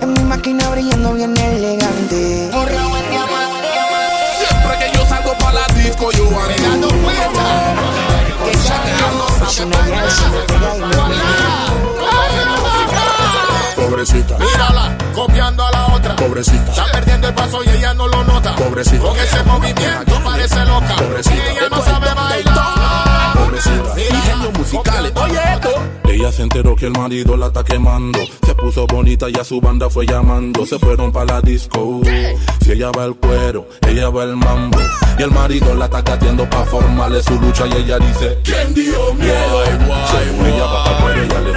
[0.00, 2.50] En mi máquina brillando bien elegante.
[4.38, 7.40] Siempre que yo salgo para la disco, yo ando dando vueltas.
[13.76, 16.16] Pobrecita, Mírala, copiando a la otra.
[16.16, 16.70] pobrecita.
[16.70, 18.54] Está perdiendo el paso y ella no lo nota.
[18.54, 19.02] Pobrecita.
[19.02, 20.94] Con ese movimiento parece loca.
[20.96, 21.34] Pobrecita.
[21.34, 23.09] Y ella no sabe bailar.
[23.50, 24.00] Pobrecita.
[24.00, 25.12] Ingenios musicales.
[25.16, 25.70] Oye esto.
[26.04, 28.20] Ella se enteró que el marido la está quemando.
[28.46, 30.64] Se puso bonita y a su banda fue llamando.
[30.66, 32.00] Se fueron para la disco.
[32.62, 34.78] Si ella va al cuero, ella va al mambo.
[35.18, 37.66] Y el marido la está cateando para formarle su lucha.
[37.66, 39.64] Y ella dice: ¿Quién dio miedo?
[39.64, 41.50] Según ella va para cuero, ella le.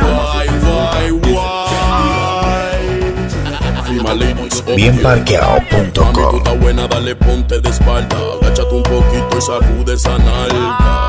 [4.76, 6.06] Bienparqueado.com.
[6.06, 8.18] Mami, tú estás buena, dale ponte de espalda.
[8.42, 11.03] Agáchate un poquito y sacude esa nalga.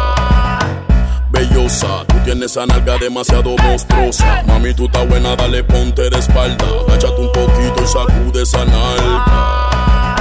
[1.35, 4.43] Bellosa, tú tienes esa nalga demasiado monstruosa.
[4.47, 6.65] Mami, tú estás buena, dale ponte de espalda.
[6.87, 10.17] Agáchate un poquito y sacude esa nalga.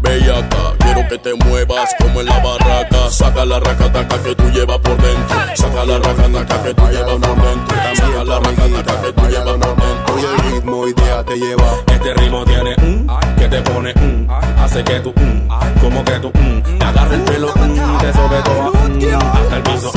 [0.00, 0.74] Bellaca,
[1.08, 3.10] que te muevas como en la barraca.
[3.10, 5.36] Saca la racataca que tú llevas por dentro.
[5.54, 7.76] Saca la racataca que tú llevas por dentro.
[7.94, 10.14] Saca la racataca que tú llevas por dentro.
[10.14, 11.68] Oye, el ritmo idea te lleva.
[11.86, 13.06] Este ritmo tiene un
[13.38, 14.28] que te pone un,
[14.58, 15.48] hace que tú un,
[15.80, 19.62] como que tú un, te agarra el pelo un, te sobe todo un, hasta el
[19.62, 19.92] piso.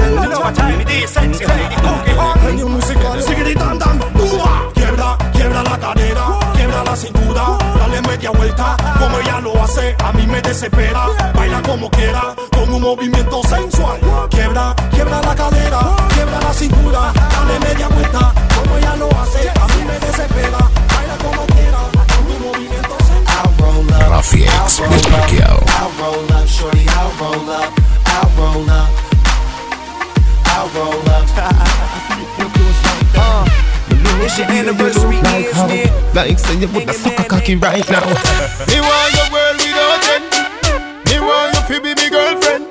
[2.42, 3.86] Genio musical, sigue gritando.
[4.16, 6.28] Ua, Quiebra, quiebra la cadera,
[6.84, 11.08] la cintura, dale media vuelta, como ella lo hace, a mí me desespera.
[11.34, 14.00] Baila como quiera, con un movimiento sensual.
[14.30, 15.80] Quiebra, quiebra la cadera,
[16.14, 20.58] quiebra la cintura, dale media vuelta, como ella lo hace, a mí me desespera.
[20.94, 21.80] Baila como quiera,
[22.16, 24.10] con un movimiento sensual.
[24.10, 25.60] Rafiex, Bienparqueado.
[25.68, 27.72] I'll roll up, shorty, I'll roll up,
[28.06, 28.90] I'll roll up,
[30.46, 32.01] I'll roll up.
[34.32, 36.16] It's your anniversary years, man.
[36.16, 38.00] Like say you woulda suck a cocky right now.
[38.72, 40.24] Me want your world without end.
[41.04, 42.64] Me want you to be my girlfriend.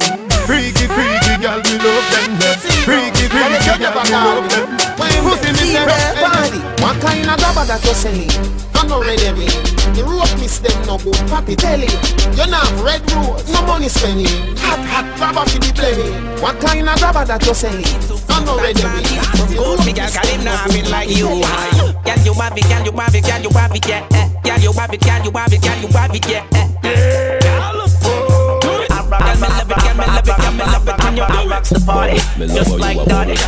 [0.49, 2.41] Freaky, freaky girl, me love them.
[2.81, 4.73] Freaky, freaky girl, me love them.
[5.21, 6.61] Pussy me say body.
[6.81, 8.70] What kind of grabber that you selling?
[8.91, 9.47] Not no ready me.
[9.95, 11.87] The rope miss them no good, papi tell you.
[12.35, 14.27] You not have red rose, no money spending.
[14.59, 16.11] Hot, hot, grabber she be plenty.
[16.43, 17.87] What kind of grabber that you selling?
[17.87, 19.07] You no ready me.
[19.55, 21.29] Good me girl, 'cause him not have it like you.
[21.29, 24.07] Girl, you have it, girl, you have it, girl, you have it, yeah.
[24.11, 24.29] eh.
[24.43, 27.90] Girl, you have it, girl, you have it, girl, you have it, yeah.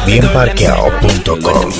[0.07, 1.71] Bienparqueado.com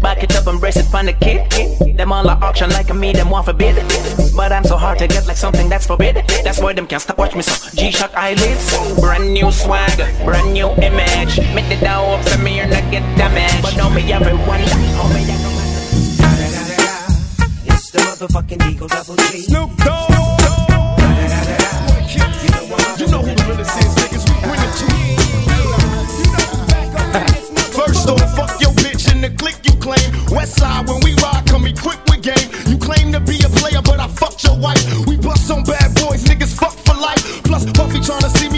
[0.00, 3.12] Back it up and brace it the kid Them all are auction like a me,
[3.12, 3.76] them want forbid
[4.34, 5.86] But I'm so hard to get like something that's
[6.42, 10.70] That's why them can't stop watch me so G-Shock eyelids Brand new swag, brand new
[10.82, 11.38] image.
[11.54, 13.62] Make the down up for me not get damaged.
[13.62, 14.60] But know me everyone
[17.92, 19.42] the motherfucking Eagle Double G.
[19.42, 20.10] Snoop Dogg.
[22.98, 24.24] You know who the realest is, niggas.
[24.28, 25.16] We bring it to you.
[27.76, 30.08] First off, fuck your bitch and the click you claim.
[30.30, 32.48] West side, when we ride, come equipped with game.
[32.66, 34.82] You claim to be a player, but I fucked your wife.
[35.06, 37.42] We bust on bad boys, niggas fuck for life.
[37.44, 38.48] Plus, Puffy tryna see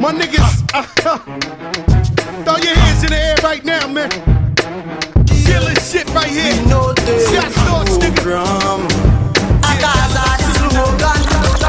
[0.00, 0.82] My niggas, uh,
[2.44, 4.10] throw your hands in the air right now, man.
[5.44, 6.52] Feel this shit right here.
[6.52, 8.34] Scott Storch, nigga.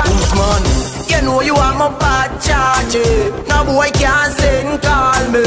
[0.06, 0.64] Usman,
[1.08, 3.00] you know you are my bad charge.
[3.48, 5.46] No boy can't send call me.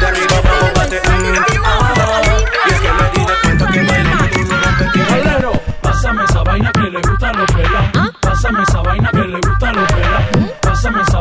[0.00, 2.22] De arriba abajo bate, mm, ah
[2.66, 6.72] Y es que me di de cuenta que bailando tú no Bolero, pásame esa vaina
[6.72, 8.12] que le gusta a los pelas.
[8.20, 10.22] Pásame esa vaina que le gusta a los pelas.
[10.60, 11.15] Pásame esa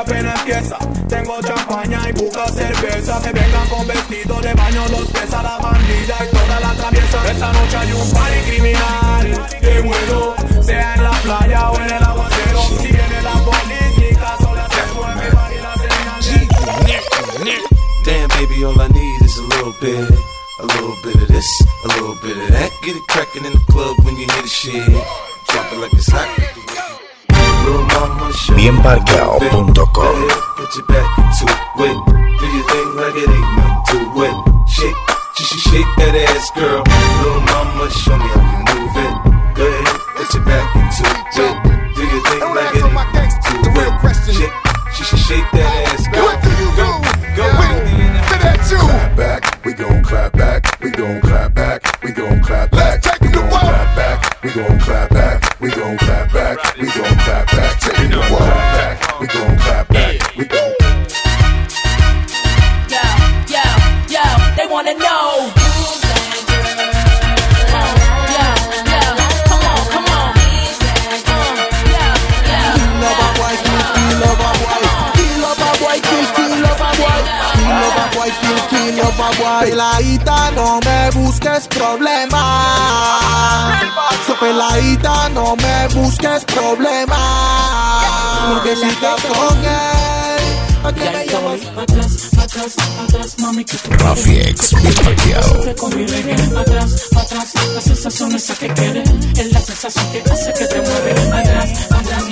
[0.00, 0.78] apenas empieza.
[1.08, 3.20] Tengo champaña y buca cerveza.
[3.22, 7.30] Que vengan con vestido de baño los pesa la bandida y toda la traviesa.
[7.30, 9.48] Esta noche hay un party criminal.
[9.60, 12.62] Qué bueno, sea en la playa o en el aguacero.
[12.80, 15.30] Si viene la policía, sola se mueve,
[18.04, 20.10] Damn, baby, all I need is a little bit,
[20.58, 22.70] a little bit of this, a little bit of that.
[22.82, 24.88] Get it crackin' in the club when you hear the shit.
[25.48, 25.89] Drop it like
[28.68, 30.28] mama, show Bienparqueado.com.
[30.56, 31.98] Put your back into it.
[32.38, 34.36] Do your thing like it ain't nothing to it.
[34.68, 34.96] Shake,
[35.36, 36.84] just shake that ass, girl.
[36.84, 39.14] Little mama, show me how you move it.
[39.56, 41.56] Go ahead, put your back into it.
[41.94, 43.92] Do your thing like it ain't nothing to it.
[44.36, 44.56] Shake,
[44.96, 46.24] just shake that ass, girl.
[46.24, 46.90] What do you do?
[47.36, 47.46] Go
[48.70, 53.20] Clap back, we gon' clap back, we gon' clap back, we gon' clap back, take
[53.20, 55.49] we gon' clap back, we gon' clap back,
[79.60, 82.40] Peladita, no me busques problemas.
[84.26, 87.18] So, peladita, no me busques problemas.
[88.48, 90.40] Porque si estás con él,
[90.82, 91.60] ¿a quién me llamas?
[91.76, 95.48] Atrás, atrás, mami, que tú parqueado.
[95.48, 96.04] Siempre con mi.
[96.04, 101.12] Atrás, atrás, la sensación esa que quiere Es la sensación que hace que te mueve
[101.32, 102.24] Atrás, atrás,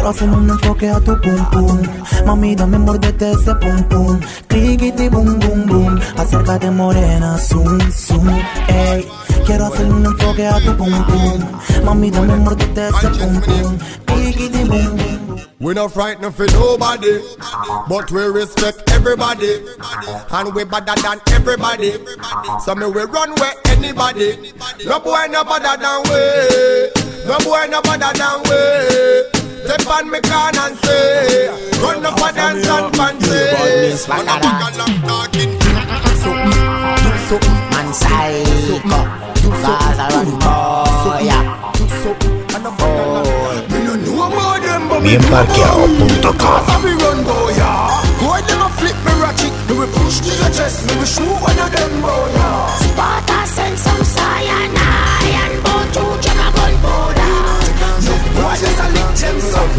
[0.00, 1.82] Quiero hacer un enfoque a tu pum pum
[2.24, 8.26] Mami, dame mordete ese pum pum Triquiti bum bum bum Acércate morena, zoom zoom
[8.68, 9.06] Ey,
[9.44, 14.64] quiero hacer un enfoque a tu pum pum Mami, dame mordete ese pum pum Triquiti
[14.66, 17.20] bum bum We not frightened for nobody,
[17.86, 19.60] but we respect everybody,
[20.32, 21.92] and we better than everybody.
[22.64, 24.54] So me we run where anybody.
[24.86, 27.28] No boy no better than we.
[27.28, 29.39] No boy no better than we.
[29.70, 31.46] Step on me can and say,
[31.78, 34.10] run up a dance and fancy.
[34.10, 35.52] Man a big and long talking.
[35.54, 39.30] Do something, man psycho
[39.62, 41.70] Gaza run boy, yeah
[43.70, 48.02] Me no know about them, but me Bienparqueado.com Cause me run boy, yeah.
[48.18, 49.54] Boy, them a flip me ratchet.
[49.70, 50.82] Me we push to your chest.
[50.88, 52.74] Me we shoot one of them boy, yeah.
[52.74, 53.29] Sparta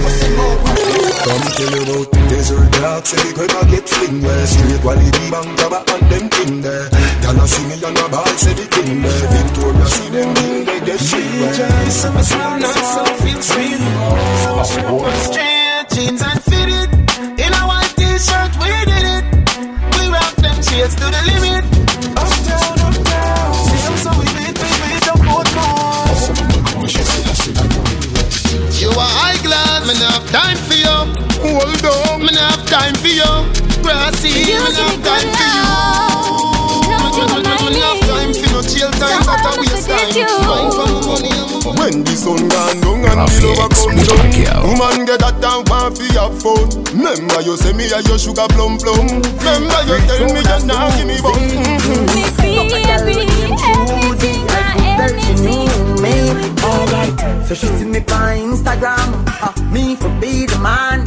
[0.02, 5.50] Come tell you about desert dark Say the crib get fling where Straight quality bang
[5.56, 6.88] grabber and them thing there
[7.24, 10.66] Y'all a see me on a ball say the thing there Victoria see them thing
[10.66, 13.80] they get shit where Some sound and some feel sweet.
[15.28, 15.62] Straight
[15.94, 16.90] jeans and fitted.
[17.40, 19.26] In a white t-shirt, we did it.
[19.98, 21.81] We rock them shades to the limit.
[30.12, 30.98] Have time for you.
[31.40, 33.32] Hold on, me not have time for you.
[33.82, 35.64] Grassy, me not have time for you.
[37.82, 40.12] Have time for no chill time, but I waste time.
[40.46, 41.52] Mind for.
[41.82, 45.98] When the sun gone down and the lover come down Woman get that down want
[45.98, 49.22] fi have fun Remember you say me a your sugar plum plum.
[49.42, 51.42] Remember you tell me you nah give me bum.
[56.62, 58.00] Alright, so she see me.
[58.00, 59.26] on Instagram.
[59.42, 61.06] Uh, Me for be the man.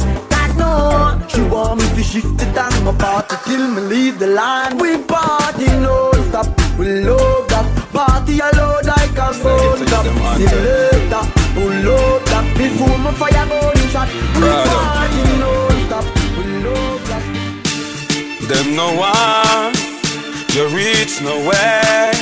[0.57, 4.27] God no She want me to shift it on my party Till me leave the
[4.27, 6.47] line We party no stop
[6.77, 10.05] We love that Party alone like a phone stop
[10.37, 11.23] Selector
[11.55, 14.09] We love that Before my fire burn shot.
[14.35, 15.51] We party no
[15.85, 16.05] stop
[16.37, 17.23] We love that
[18.49, 19.95] Them no want
[20.55, 22.13] you reach nowhere.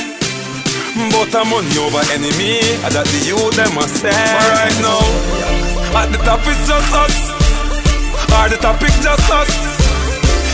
[1.14, 4.10] But I'm on over enemy, and that the you them must say.
[4.10, 7.14] Right now, at the top is just us,
[8.34, 9.50] or the topic just us.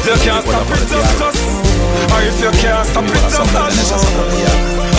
[0.06, 1.38] You can't stop it just us,
[2.12, 4.04] or if you can't stop it just us.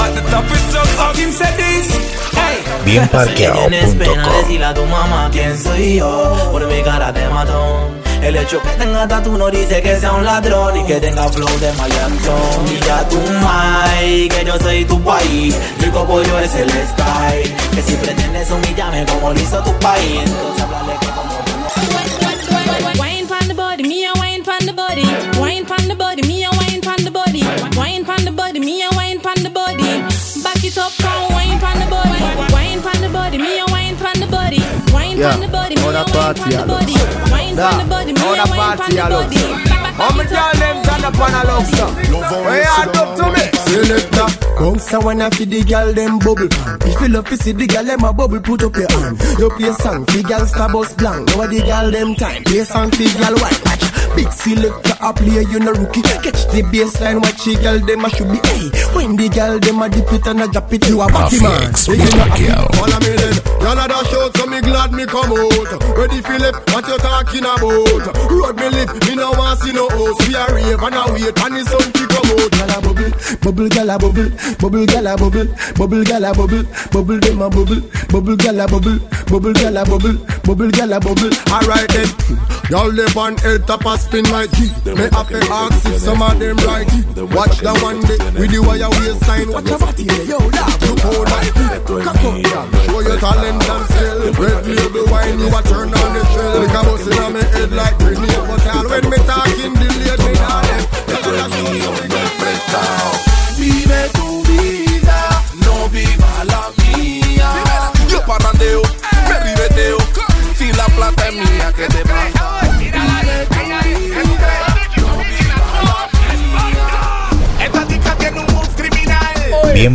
[0.02, 1.18] At the top is just us.
[1.18, 1.88] Him said this.
[2.34, 2.72] Hey.
[2.84, 8.01] Tienes pena Bienparqueado.com decirle a tu mamá quién soy yo Por mi cara de matón
[8.22, 11.60] El hecho que tenga tatu no dice que sea un ladrón Y que tenga flow
[11.60, 16.70] de maleantón Y ya tu mai, que yo soy tu país Rico pollo es el
[16.70, 21.52] style Que si pretendes humillarme como lo hizo tu país Entonces háblale que como tú
[23.00, 25.06] Wine pon the body, me a wine pon the body.
[25.40, 27.42] Wine pon the body, me a wine pon the body.
[27.78, 29.84] Wine pon the body, me a wine pon the body.
[30.44, 32.11] Back it up, come wine pon the body.
[34.94, 36.68] Wine Yeah, pon the body, me a ahora wine party, pon the alo.
[36.80, 36.94] body.
[37.32, 39.24] Wine Da, pon the body, me a ahora wine pon party, the alo.
[39.24, 39.71] body.
[40.02, 41.96] How me girl them turn up on a love song?
[41.96, 43.46] Hey, hand up to me.
[43.70, 44.28] Selector,
[44.58, 46.50] bounce a wanna fi the girl them bubble.
[46.90, 49.22] If you love to see the girl them a bubble, put up your hand.
[49.38, 51.28] You play song fi girl star bus blank.
[51.38, 52.44] Now the girl them time.
[52.46, 53.62] Play song fi girl white.
[53.64, 53.86] Watch.
[54.16, 56.02] Big selector a play, you no rookie.
[56.02, 58.42] Catch the baseline, watch the girl them a should be.
[58.44, 61.40] Hey, when the girl them a dip it and a drop it, you a backy
[61.40, 61.72] man.
[61.72, 62.76] Rafiex, Hey, you know happy.
[62.76, 63.38] Follow me then.
[63.64, 65.70] Y'all a dash out, so me glad me come out.
[65.96, 68.04] Ready Philip, what you talking about?
[68.28, 70.20] Road me lit, me no want see no house.
[70.28, 72.52] We a rave and a wait, and the sun fi come out.
[72.52, 73.12] Gyal a bubble,
[73.44, 74.30] bubble gyal a bubble,
[74.60, 77.82] bubble gyal a bubble, bubble gyal a bubble, bubble dem a bubble,
[78.12, 81.34] bubble gyal a bubble, bubble gyal a bubble, bubble gyal a bubble.
[81.52, 82.10] Alright then,
[82.70, 84.52] y'all live on head top a spin like.
[84.62, 86.88] Me have to ask if some of them right.
[87.36, 89.52] Watch the one day with the wire waistline.
[89.52, 92.66] Watch your body, yo, dog, you cold like Cock up, yeah.
[92.86, 94.32] Show your talent and skill.
[94.40, 96.62] Red label wine, you a turn on the trail.
[96.62, 98.41] Like a bus in my head like grenade,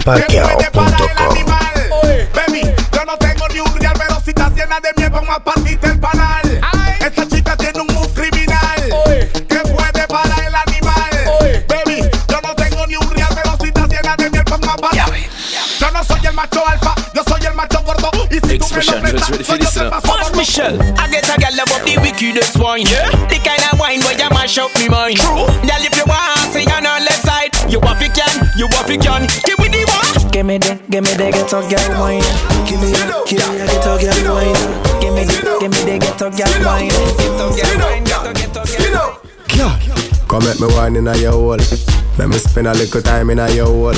[0.07, 0.87] Bienparqueado.com
[2.33, 5.43] Baby, yo no tengo ni un real, pero si estás llena de miel, vamos a
[5.43, 6.61] partirte el panal.
[7.01, 8.85] Esta chica tiene un move criminal
[9.49, 11.11] que puede parar el animal.
[11.67, 14.77] Baby, yo no tengo ni un real, pero si estás llena de miel, vamos a
[14.77, 15.29] partir.
[15.81, 18.13] Yo no soy el macho alfa, yo soy el macho gordo.
[18.31, 21.41] Y si tú me lo metas, soy yo te paso Watch Michelle, I get a
[21.41, 22.87] gal love up the wickedest wine.
[22.87, 23.11] Yeah.
[23.27, 25.19] The kind of wine where you mash up me mind.
[25.19, 25.51] True.
[25.67, 27.51] Girl, if you want, sing on her left side.
[27.69, 29.56] You want you can, you want you can.
[30.37, 30.79] Give me the.
[30.91, 32.21] Give me the, give me the ghetto girl wine.
[32.69, 32.93] Give me,
[33.25, 34.53] give me a ghetto girl wine.
[35.01, 36.93] Give me, give me the ghetto girl wine.
[36.93, 39.17] Ghetto girl wine, ghetto ghetto
[39.57, 40.29] girl.
[40.29, 41.57] Come make me wine in your hole.
[42.19, 43.97] Let me spend a little time in your hole.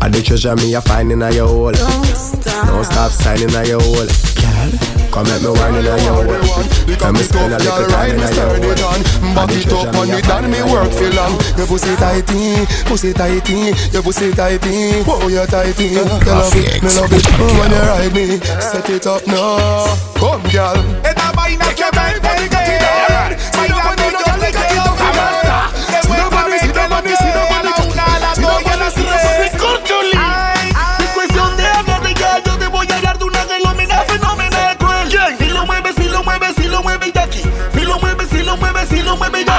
[0.00, 1.72] I the treasure me a find in your hole.
[1.72, 5.03] Don't stop signing a your hole.
[5.14, 6.66] Come make me wine in a your hole.
[6.90, 9.14] Let me spend a little time in a your hole.
[9.34, 13.74] Back it up on it and me work for long Your pussy tighty, pussy tighty
[13.90, 17.26] Your pussy tighty, oh you tighty Me love it, me love it
[17.58, 23.03] when you ride me Set it up now, come girl Esta vaina que me
[39.14, 39.53] lo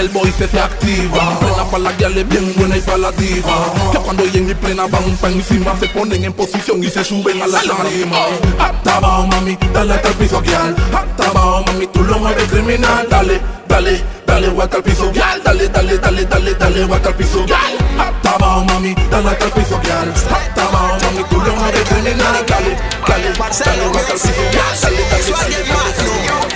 [0.00, 1.90] el boy se activa Plena pa' la
[2.24, 5.74] bien buena y pa' la diva Que cuando ella en mi plena van pa' encima
[5.80, 8.18] Se ponen en posición y se suben a la tarima
[8.58, 13.06] Hasta abajo mami, dale hasta el piso gal Hasta abajo mami, tú lo mueves criminal
[13.08, 17.44] Dale, dale, dale hasta el piso gal Dale, dale, dale, dale, dale hasta el piso
[17.46, 21.82] gal Hasta abajo mami, dale hasta el piso gal Hasta abajo mami, tú lo mueves
[21.88, 22.76] criminal Dale,
[23.08, 26.55] dale, dale hasta el piso gal Dale, dale, dale, dale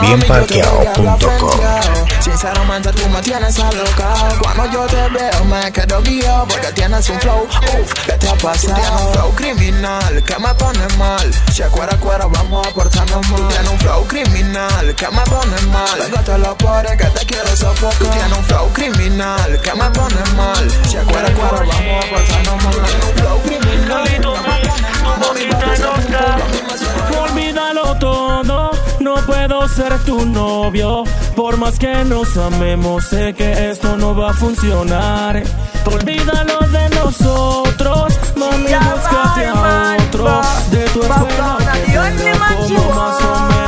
[0.00, 1.60] Bienparqueado.com
[2.20, 7.20] Sinceramente tú me tienes alocado Cuando yo te veo me quedo guiado Porque tienes un
[7.20, 8.74] flow, uff, ¿qué te ha pasado?
[8.74, 13.48] Tienes un flow criminal que me pone mal Si cuera cuera vamos a portarnos mal
[13.48, 18.10] Tienes un flow criminal que me pone mal Pégate la pared que te quiero sofocar
[18.10, 22.72] Tienes un flow criminal que me pone mal Si cuera cuera vamos a portarnos mal
[22.72, 24.66] Tienes un flow criminal que me pone mal
[27.18, 28.65] Olvídalo todo,
[29.26, 31.04] puedo ser tu novio.
[31.34, 35.42] Por más que nos amemos, sé que esto no va a funcionar.
[35.84, 40.40] Olvídalo de nosotros, mami, búscate a otro.
[40.70, 43.66] De tu escuela que tenga como más o menos.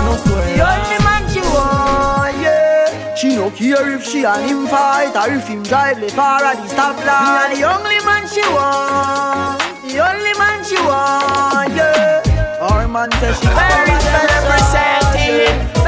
[3.19, 6.55] She no care if she and him fight or if him drive the far at
[6.55, 7.51] the stoplight.
[7.51, 12.23] Me and the only man she want, the only man she want, yeah.
[12.61, 15.08] Our man says she Very representing.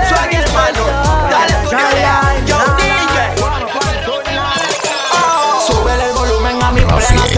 [0.08, 0.74] Swaggy man,
[1.30, 2.79] dale tu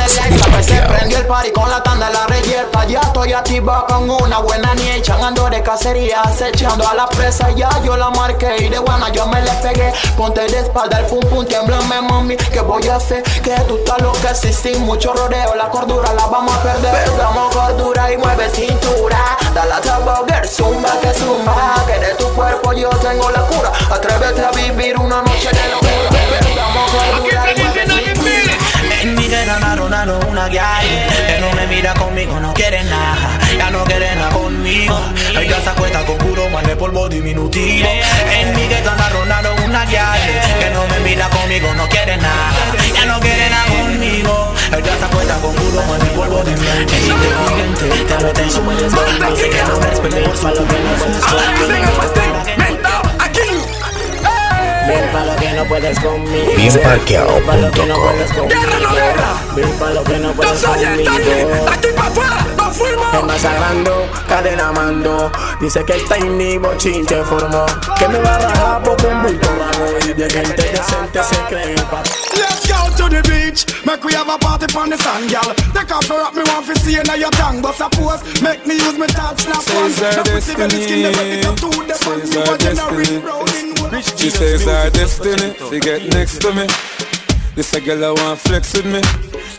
[0.03, 2.84] Que se prendió el party con la tanda de la reyerta.
[2.86, 7.50] Ya estoy activa con una buena niecha Ando de cacería acechando a la presa.
[7.53, 9.92] Ya yo la marqué y de buena yo me le pegué.
[10.16, 12.36] Ponte de espalda el pum pum tiemblame mami.
[12.36, 13.22] ¿Qué voy a hacer?
[13.22, 15.55] Que tú estás loca si sin mucho rodeo.
[15.55, 17.05] La cordura la vamos a perder.
[17.05, 19.38] Perdamos cordura y mueve cintura.
[19.55, 21.76] Dale a Taboger, zumba que zumba.
[21.86, 23.70] Que de tu cuerpo yo tengo la cura.
[23.88, 26.11] Atrévete a vivir una noche de locura.
[26.40, 27.61] Perdamos cordura y
[29.33, 30.89] Mi guerra Ronaldo una guay.
[31.26, 33.39] Que no me mira conmigo, no quiere nada.
[33.57, 35.01] Ya no quiere nada conmigo.
[35.30, 37.89] Ella se acuesta con puro mal de polvo diminutivo.
[38.30, 40.20] En mi guerra Ronaldo una guay.
[40.61, 42.53] Que no me mira conmigo, no quiere nada.
[42.95, 44.53] Ya no quiere nada conmigo.
[44.70, 46.93] Ella se acuesta con puro mal de polvo diminutivo.
[46.93, 52.57] Es inteligente, te mete en su No sé qué no me por su lo que
[52.59, 53.11] no
[54.87, 57.47] Ven pa' lo que no puedes conmigo Bienparqueado.com.
[57.47, 58.53] Ven pa' lo que no puedes conmigo
[59.55, 61.12] Ven pa' lo que no puedes conmigo.
[63.12, 65.30] Me masagrando, cadena mando.
[65.61, 67.66] Dice que el tiny bochinche formó.
[67.99, 71.74] Que me va a bajar por un bulto bajo Y de gente decente se cree
[71.91, 72.03] pa'
[72.35, 73.66] Let's go to the beach.
[73.85, 75.55] Make we have a party on the sand, girl.
[75.93, 77.61] Up, me want to see in your tongue.
[77.62, 79.93] But suppose, make me use my touch, snap one.
[80.24, 81.12] Pretty skin, the
[81.87, 83.62] the you rolling.
[84.16, 86.66] She says our destiny to get next to me.
[87.55, 89.00] This a girl I want flex with me,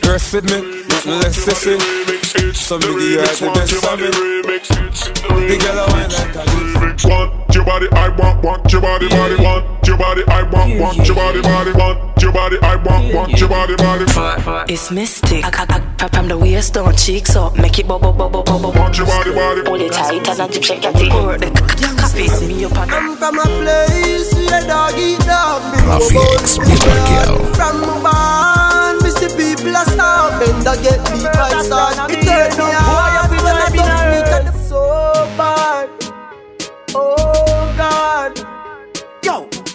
[0.10, 1.78] rest with me, nothing less sissy.
[2.56, 4.10] So me give her the best of me.
[5.48, 6.74] The girl I want like a
[7.08, 10.80] Want your body, I want want, want your body, body, want your body, I want,
[10.80, 14.06] want your body, body, want your body, I want, want your body, body.
[14.72, 15.44] It's mystic.
[15.44, 18.72] I, I, I, from the waist down, cheeks up, make it bubble, bubble, bubble.
[18.72, 19.62] Want your body, body.
[19.66, 21.12] Hold it tight and then shake your thing.
[21.12, 21.52] Pour the
[22.00, 25.62] coffee, me up I'm from a place where dog eat dog.
[25.88, 27.38] Mafia X, Big Girl.
[27.54, 30.40] From barn, me see people a starve.
[30.40, 32.12] Bend a get me by sword.
[32.12, 34.82] It turn me on when I don't and so
[35.38, 35.90] bad.
[36.96, 37.33] Oh.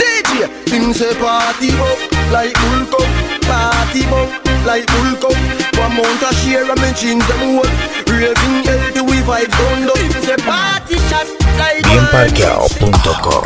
[0.00, 1.98] DJ, him say party up
[2.32, 3.08] like bull cup,
[3.44, 4.28] party up
[4.64, 5.36] like bull cup.
[5.76, 7.68] One mount a share and me jeans them whole.
[8.08, 9.94] Raving healthy we vibe down low.
[9.96, 11.28] Him say party shot
[11.58, 13.44] like Bienparqueado.com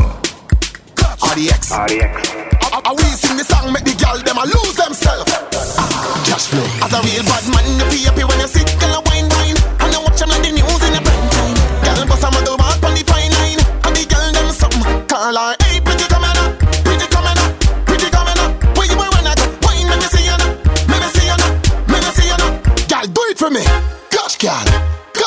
[1.31, 1.71] RDX.
[1.73, 5.31] I we sing the song, make the girl them a lose themselves.
[6.27, 6.67] Cash flow.
[6.83, 8.60] As a real bad man, you be happy when you sit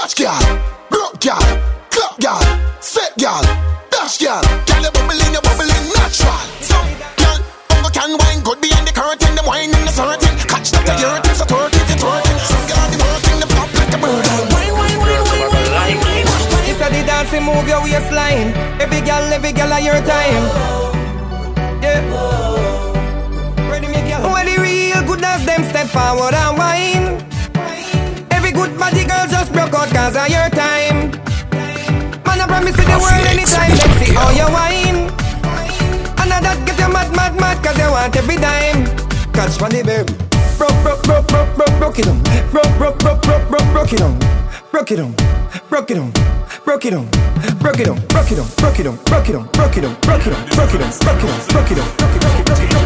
[0.04, 0.44] gosh, girl,
[0.90, 1.40] broke girl,
[1.90, 2.42] club girl,
[2.82, 3.42] set girl,
[3.90, 4.44] dash girl.
[4.68, 6.44] Girl, you bubbling, you bubbling natural.
[6.60, 7.40] Some girl,
[7.72, 9.36] ungo can wine good behind the curtain.
[9.36, 10.36] Them wine in the certain.
[10.52, 12.40] Catch that the urine, so twerk it, twerk it.
[12.52, 14.28] Some girl on the working, the flop like a bird.
[14.52, 16.28] Wine, wine, wine, wine, wine, wine.
[16.68, 18.52] If you the dancing, move your waistline.
[18.84, 20.44] Every girl, every girl at your time.
[21.80, 22.04] Yeah.
[23.72, 24.36] Ready, me girl.
[24.36, 27.24] When the real good dance, them step forward and wine.
[28.32, 29.23] Every good body girl
[29.70, 31.12] broke out cause of your time.
[32.26, 33.72] Man, I promise you the world anytime.
[33.72, 35.08] Let's see how you wine.
[36.20, 38.86] And now that get you mad, mad, mad cause you want every dime.
[39.32, 40.14] Catch money, baby.
[40.58, 42.20] Broke, broke, broke, broke, broke, broke it on.
[42.52, 44.20] Broke, broke, broke, broke, broke, broke it on.
[44.72, 45.16] Broke it on.
[45.70, 46.12] Broke it on.
[46.66, 47.08] Broke it on.
[47.60, 48.00] Broke it on.
[48.10, 48.48] Broke it on.
[48.58, 48.98] Broke it on.
[49.06, 49.46] Broke it on.
[49.54, 49.96] Broke it on.
[50.04, 50.28] Broke it on.
[50.28, 50.44] Broke it on.
[50.50, 50.92] Broke it on.
[50.92, 51.40] Broke it on.
[51.48, 52.83] Broke it, it, broke it, broke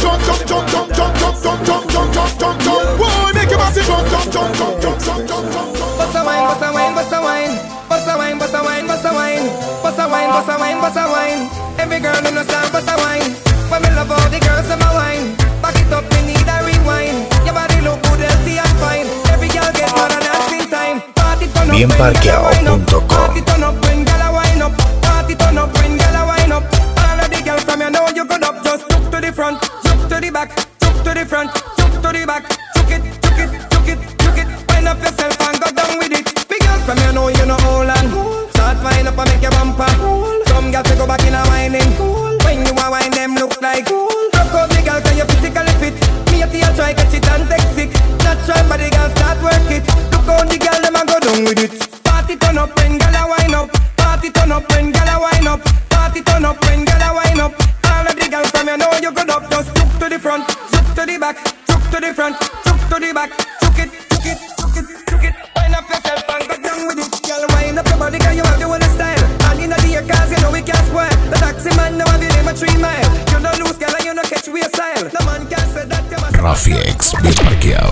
[0.00, 2.98] jump, jump, jump, jump, jump, jump, jump, jump, jump, jump, jump, jump.
[2.98, 5.98] Boy, make your body jump, jump, jump, jump, jump, jump, jump, jump, jump.
[5.98, 7.54] Bust a wine, bust a wine, bust a wine.
[7.90, 9.46] Bust a wine, bust a wine, bust a wine.
[9.82, 11.40] Bust a wine, bust a wine, bust a wine.
[11.78, 13.34] Every girl in the stand, bust a wine.
[13.70, 15.36] When me love all the girls in my wine.
[15.62, 17.28] Back it up, me need a rewind.
[17.44, 19.06] Your body look good, healthy and fine.
[19.30, 21.02] Every girl get more than dancing time.
[21.14, 22.80] Party turn up, when gyal a wine up.
[22.88, 23.49] Party turn up,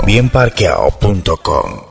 [0.08, 1.84] Bienparqueado.com